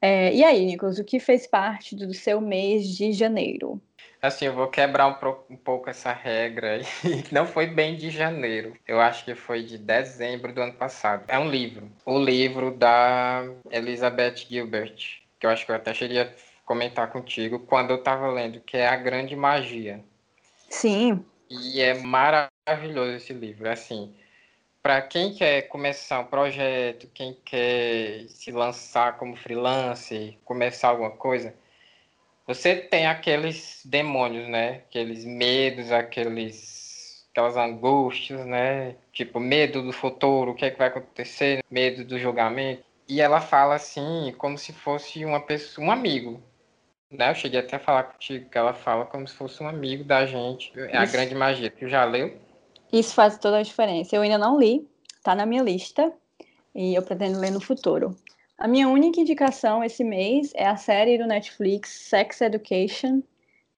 é, 0.00 0.34
e 0.34 0.44
aí, 0.44 0.66
Nicolas, 0.66 0.98
o 0.98 1.04
que 1.04 1.18
fez 1.18 1.46
parte 1.46 1.96
do 1.96 2.12
seu 2.12 2.40
mês 2.40 2.86
de 2.88 3.12
janeiro? 3.12 3.80
Assim, 4.26 4.46
eu 4.46 4.52
vou 4.52 4.68
quebrar 4.68 5.06
um, 5.06 5.54
um 5.54 5.56
pouco 5.56 5.88
essa 5.88 6.12
regra 6.12 6.74
aí. 6.74 6.84
Não 7.30 7.46
foi 7.46 7.66
bem 7.66 7.96
de 7.96 8.10
janeiro. 8.10 8.76
Eu 8.86 9.00
acho 9.00 9.24
que 9.24 9.34
foi 9.34 9.62
de 9.62 9.78
dezembro 9.78 10.52
do 10.52 10.60
ano 10.60 10.74
passado. 10.74 11.24
É 11.28 11.38
um 11.38 11.48
livro. 11.48 11.90
O 12.04 12.18
livro 12.18 12.70
da 12.70 13.44
Elizabeth 13.70 14.36
Gilbert. 14.48 15.22
Que 15.38 15.46
eu 15.46 15.50
acho 15.50 15.64
que 15.64 15.70
eu 15.70 15.76
até 15.76 15.94
cheguei 15.94 16.20
a 16.20 16.32
comentar 16.64 17.10
contigo 17.10 17.60
quando 17.60 17.90
eu 17.90 17.96
estava 17.96 18.28
lendo, 18.28 18.60
que 18.60 18.76
é 18.76 18.88
A 18.88 18.96
Grande 18.96 19.36
Magia. 19.36 20.04
Sim. 20.68 21.24
E 21.48 21.80
é 21.80 21.94
maravilhoso 21.94 23.16
esse 23.16 23.32
livro. 23.32 23.70
Assim, 23.70 24.14
para 24.82 25.00
quem 25.02 25.34
quer 25.34 25.62
começar 25.62 26.20
um 26.20 26.26
projeto, 26.26 27.08
quem 27.12 27.36
quer 27.44 28.26
se 28.28 28.50
lançar 28.50 29.16
como 29.16 29.36
freelancer, 29.36 30.36
começar 30.44 30.88
alguma 30.88 31.10
coisa, 31.10 31.54
você 32.46 32.76
tem 32.76 33.06
aqueles 33.06 33.80
demônios, 33.84 34.48
né? 34.48 34.82
Aqueles 34.88 35.24
medos, 35.24 35.90
aqueles 35.90 36.76
aquelas 37.36 37.56
angústias, 37.56 38.46
né? 38.46 38.94
Tipo, 39.12 39.38
medo 39.38 39.82
do 39.82 39.92
futuro, 39.92 40.52
o 40.52 40.54
que 40.54 40.64
é 40.64 40.70
que 40.70 40.78
vai 40.78 40.88
acontecer, 40.88 41.62
medo 41.70 42.02
do 42.02 42.18
julgamento. 42.18 42.82
E 43.06 43.20
ela 43.20 43.42
fala 43.42 43.74
assim, 43.74 44.34
como 44.38 44.56
se 44.56 44.72
fosse 44.72 45.22
uma 45.22 45.40
pessoa, 45.40 45.86
um 45.86 45.90
amigo. 45.90 46.42
Né? 47.10 47.30
Eu 47.30 47.34
cheguei 47.34 47.60
até 47.60 47.76
a 47.76 47.80
falar 47.80 48.04
contigo 48.04 48.48
que 48.48 48.56
ela 48.56 48.72
fala 48.72 49.04
como 49.04 49.28
se 49.28 49.34
fosse 49.34 49.62
um 49.62 49.68
amigo 49.68 50.02
da 50.02 50.24
gente. 50.24 50.72
É 50.74 50.96
a 50.96 51.04
Isso. 51.04 51.12
grande 51.12 51.34
magia. 51.34 51.70
Tu 51.70 51.88
já 51.88 52.04
leu? 52.04 52.36
Isso 52.92 53.14
faz 53.14 53.38
toda 53.38 53.58
a 53.58 53.62
diferença. 53.62 54.16
Eu 54.16 54.22
ainda 54.22 54.38
não 54.38 54.58
li, 54.58 54.88
tá 55.22 55.34
na 55.34 55.44
minha 55.44 55.62
lista 55.62 56.12
e 56.74 56.94
eu 56.94 57.02
pretendo 57.02 57.38
ler 57.38 57.50
no 57.50 57.60
futuro. 57.60 58.16
A 58.58 58.66
minha 58.66 58.88
única 58.88 59.20
indicação 59.20 59.84
esse 59.84 60.02
mês 60.02 60.52
é 60.54 60.66
a 60.66 60.76
série 60.76 61.18
do 61.18 61.26
Netflix 61.26 61.90
Sex 61.90 62.40
Education, 62.40 63.22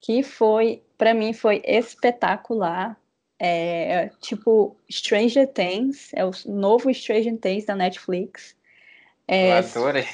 que 0.01 0.23
foi, 0.23 0.83
para 0.97 1.12
mim, 1.12 1.33
foi 1.33 1.61
espetacular. 1.64 2.97
É 3.41 4.11
tipo 4.21 4.77
Stranger 4.91 5.47
Things, 5.47 6.11
é 6.12 6.25
o 6.25 6.31
novo 6.47 6.93
Stranger 6.93 7.37
Things 7.38 7.64
da 7.64 7.77
Netflix. 7.77 8.57
É, 9.27 9.53
eu 9.53 9.57
adorei. 9.59 10.05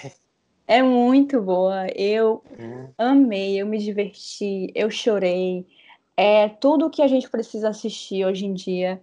É 0.67 0.83
muito 0.83 1.41
boa. 1.41 1.87
Eu 1.95 2.43
hum. 2.59 2.89
amei, 2.97 3.61
eu 3.61 3.67
me 3.67 3.79
diverti, 3.79 4.71
eu 4.75 4.91
chorei. 4.91 5.67
É 6.17 6.49
tudo 6.49 6.87
o 6.87 6.91
que 6.91 7.03
a 7.03 7.07
gente 7.07 7.29
precisa 7.29 7.69
assistir 7.69 8.25
hoje 8.25 8.47
em 8.47 8.55
dia, 8.55 9.01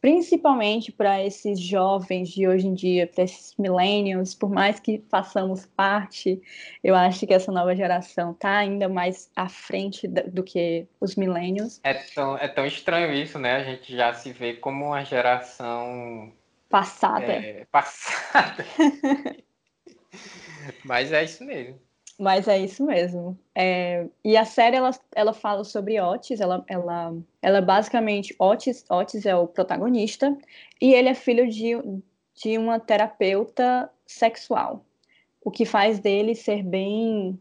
principalmente 0.00 0.92
para 0.92 1.24
esses 1.24 1.58
jovens 1.58 2.28
de 2.28 2.46
hoje 2.46 2.66
em 2.66 2.74
dia, 2.74 3.06
para 3.06 3.24
esses 3.24 3.54
millennials, 3.56 4.34
por 4.34 4.50
mais 4.50 4.78
que 4.78 5.02
façamos 5.08 5.66
parte, 5.66 6.40
eu 6.84 6.94
acho 6.94 7.26
que 7.26 7.32
essa 7.32 7.50
nova 7.50 7.74
geração 7.74 8.32
está 8.32 8.58
ainda 8.58 8.88
mais 8.88 9.30
à 9.34 9.48
frente 9.48 10.06
do 10.06 10.42
que 10.42 10.86
os 11.00 11.16
millennials. 11.16 11.80
É 11.82 11.94
tão, 11.94 12.36
é 12.36 12.48
tão 12.48 12.66
estranho 12.66 13.12
isso, 13.12 13.38
né? 13.38 13.56
A 13.56 13.64
gente 13.64 13.96
já 13.96 14.12
se 14.12 14.32
vê 14.32 14.54
como 14.54 14.86
uma 14.86 15.04
geração 15.04 16.32
passada. 16.68 17.32
É, 17.32 17.64
passada. 17.72 18.66
Mas 20.84 21.12
é 21.12 21.24
isso 21.24 21.44
mesmo. 21.44 21.80
Mas 22.20 22.46
é 22.46 22.58
isso 22.58 22.84
mesmo. 22.84 23.38
É, 23.54 24.06
e 24.22 24.36
a 24.36 24.44
série 24.44 24.76
ela, 24.76 24.90
ela 25.14 25.32
fala 25.32 25.64
sobre 25.64 25.98
Otis, 25.98 26.38
ela, 26.38 26.62
ela, 26.68 27.16
ela 27.40 27.62
basicamente 27.62 28.36
Otis, 28.38 28.84
Otis 28.90 29.24
é 29.24 29.34
o 29.34 29.46
protagonista 29.46 30.36
e 30.78 30.92
ele 30.92 31.08
é 31.08 31.14
filho 31.14 31.48
de, 31.48 31.70
de 32.34 32.58
uma 32.58 32.78
terapeuta 32.78 33.90
sexual, 34.06 34.84
o 35.42 35.50
que 35.50 35.64
faz 35.64 35.98
dele 35.98 36.34
ser 36.34 36.62
bem 36.62 37.40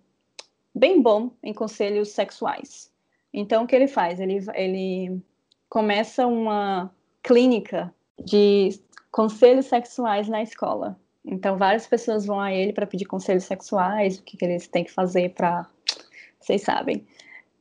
bem 0.74 1.02
bom 1.02 1.32
em 1.44 1.54
conselhos 1.54 2.12
sexuais. 2.12 2.90
Então 3.34 3.66
o 3.66 3.68
que 3.68 3.76
ele 3.76 3.88
faz? 3.88 4.18
Ele, 4.22 4.40
ele 4.54 5.22
começa 5.68 6.26
uma 6.26 6.90
clínica 7.22 7.94
de 8.18 8.80
conselhos 9.12 9.66
sexuais 9.66 10.30
na 10.30 10.42
escola. 10.42 10.98
Então, 11.30 11.58
várias 11.58 11.86
pessoas 11.86 12.26
vão 12.26 12.40
a 12.40 12.52
ele 12.52 12.74
para 12.74 12.88
pedir 12.88 13.06
conselhos 13.06 13.44
sexuais, 13.44 14.18
o 14.18 14.24
que, 14.24 14.36
que 14.36 14.44
eles 14.44 14.68
têm 14.68 14.84
que 14.84 14.92
fazer 14.92 15.30
para. 15.30 15.70
Vocês 16.40 16.64
sabem. 16.64 17.06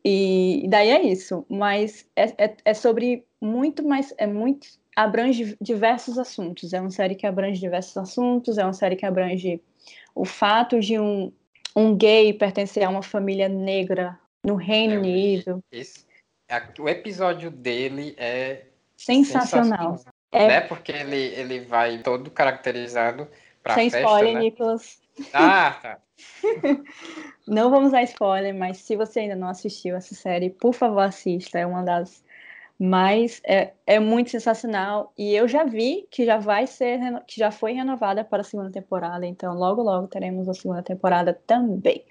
E 0.02 0.64
daí 0.68 0.88
é 0.88 1.02
isso. 1.02 1.44
Mas 1.48 2.06
é, 2.16 2.44
é, 2.44 2.56
é, 2.64 2.74
sobre 2.74 3.26
muito 3.40 3.86
mais. 3.86 4.14
É 4.16 4.26
muito. 4.26 4.66
abrange 4.96 5.56
diversos 5.60 6.18
assuntos. 6.18 6.72
É 6.72 6.80
uma 6.80 6.90
série 6.90 7.14
que 7.14 7.26
abrange 7.26 7.60
diversos 7.60 7.96
assuntos, 7.96 8.56
é 8.56 8.64
uma 8.64 8.72
série 8.72 8.96
que 8.96 9.04
abrange 9.04 9.60
o 10.14 10.24
fato 10.24 10.80
de 10.80 10.98
um, 10.98 11.30
um 11.76 11.94
gay 11.94 12.32
pertencer 12.32 12.82
a 12.84 12.88
uma 12.88 13.02
família 13.02 13.48
negra 13.48 14.18
no 14.42 14.54
Reino 14.54 14.94
é, 14.94 14.98
Unido. 14.98 15.62
Esse, 15.70 16.06
o 16.78 16.88
episódio 16.88 17.50
dele 17.50 18.14
é 18.16 18.64
sensacional. 18.96 19.98
sensacional. 19.98 20.14
É... 20.32 20.48
Né? 20.48 20.60
Porque 20.62 20.92
ele, 20.92 21.16
ele 21.16 21.60
vai 21.60 21.98
todo 21.98 22.30
caracterizado 22.30 23.28
pra 23.68 23.74
Sem 23.74 23.90
festa, 23.90 24.06
spoiler, 24.06 24.34
né? 24.34 24.40
Nicolas. 24.40 24.98
Ah, 25.34 25.78
tá. 25.82 25.98
não 27.46 27.70
vamos 27.70 27.92
dar 27.92 28.02
spoiler, 28.04 28.54
mas 28.54 28.78
se 28.78 28.96
você 28.96 29.20
ainda 29.20 29.36
não 29.36 29.48
assistiu 29.48 29.94
essa 29.94 30.14
série, 30.14 30.48
por 30.48 30.72
favor, 30.72 31.00
assista. 31.00 31.58
É 31.58 31.66
uma 31.66 31.82
das 31.82 32.24
mais. 32.78 33.42
É, 33.44 33.72
é 33.86 33.98
muito 33.98 34.30
sensacional. 34.30 35.12
E 35.18 35.34
eu 35.34 35.46
já 35.46 35.64
vi 35.64 36.08
que 36.10 36.24
já 36.24 36.38
vai 36.38 36.66
ser. 36.66 36.98
que 37.26 37.38
já 37.38 37.50
foi 37.50 37.72
renovada 37.72 38.24
para 38.24 38.40
a 38.40 38.44
segunda 38.44 38.70
temporada. 38.70 39.26
Então, 39.26 39.54
logo, 39.54 39.82
logo 39.82 40.08
teremos 40.08 40.48
a 40.48 40.54
segunda 40.54 40.82
temporada 40.82 41.34
também. 41.46 42.06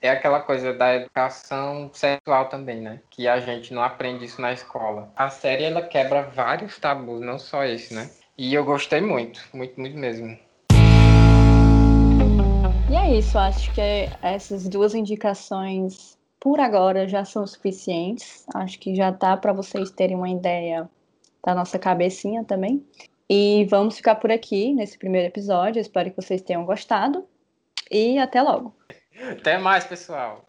É 0.00 0.08
aquela 0.08 0.40
coisa 0.40 0.72
da 0.72 0.94
educação 0.94 1.90
sexual 1.92 2.48
também, 2.48 2.80
né? 2.80 3.02
Que 3.10 3.28
a 3.28 3.38
gente 3.38 3.74
não 3.74 3.82
aprende 3.82 4.24
isso 4.24 4.40
na 4.40 4.50
escola. 4.50 5.12
A 5.14 5.28
série 5.28 5.64
ela 5.64 5.82
quebra 5.82 6.22
vários 6.22 6.78
tabus, 6.78 7.20
não 7.20 7.38
só 7.38 7.64
esse, 7.64 7.92
né? 7.92 8.10
E 8.38 8.54
eu 8.54 8.64
gostei 8.64 9.02
muito, 9.02 9.46
muito, 9.52 9.78
muito 9.78 9.98
mesmo. 9.98 10.38
E 12.90 12.96
é 12.96 13.16
isso, 13.16 13.38
acho 13.38 13.72
que 13.72 13.80
essas 14.20 14.68
duas 14.68 14.96
indicações 14.96 16.18
por 16.40 16.58
agora 16.58 17.06
já 17.06 17.24
são 17.24 17.46
suficientes. 17.46 18.44
Acho 18.52 18.80
que 18.80 18.96
já 18.96 19.12
tá 19.12 19.36
para 19.36 19.52
vocês 19.52 19.92
terem 19.92 20.16
uma 20.16 20.28
ideia 20.28 20.90
da 21.46 21.54
nossa 21.54 21.78
cabecinha 21.78 22.42
também. 22.42 22.84
E 23.28 23.64
vamos 23.70 23.96
ficar 23.96 24.16
por 24.16 24.32
aqui 24.32 24.74
nesse 24.74 24.98
primeiro 24.98 25.28
episódio. 25.28 25.78
Espero 25.78 26.10
que 26.10 26.20
vocês 26.20 26.42
tenham 26.42 26.64
gostado. 26.64 27.24
E 27.88 28.18
até 28.18 28.42
logo. 28.42 28.74
Até 29.38 29.56
mais, 29.56 29.84
pessoal. 29.84 30.44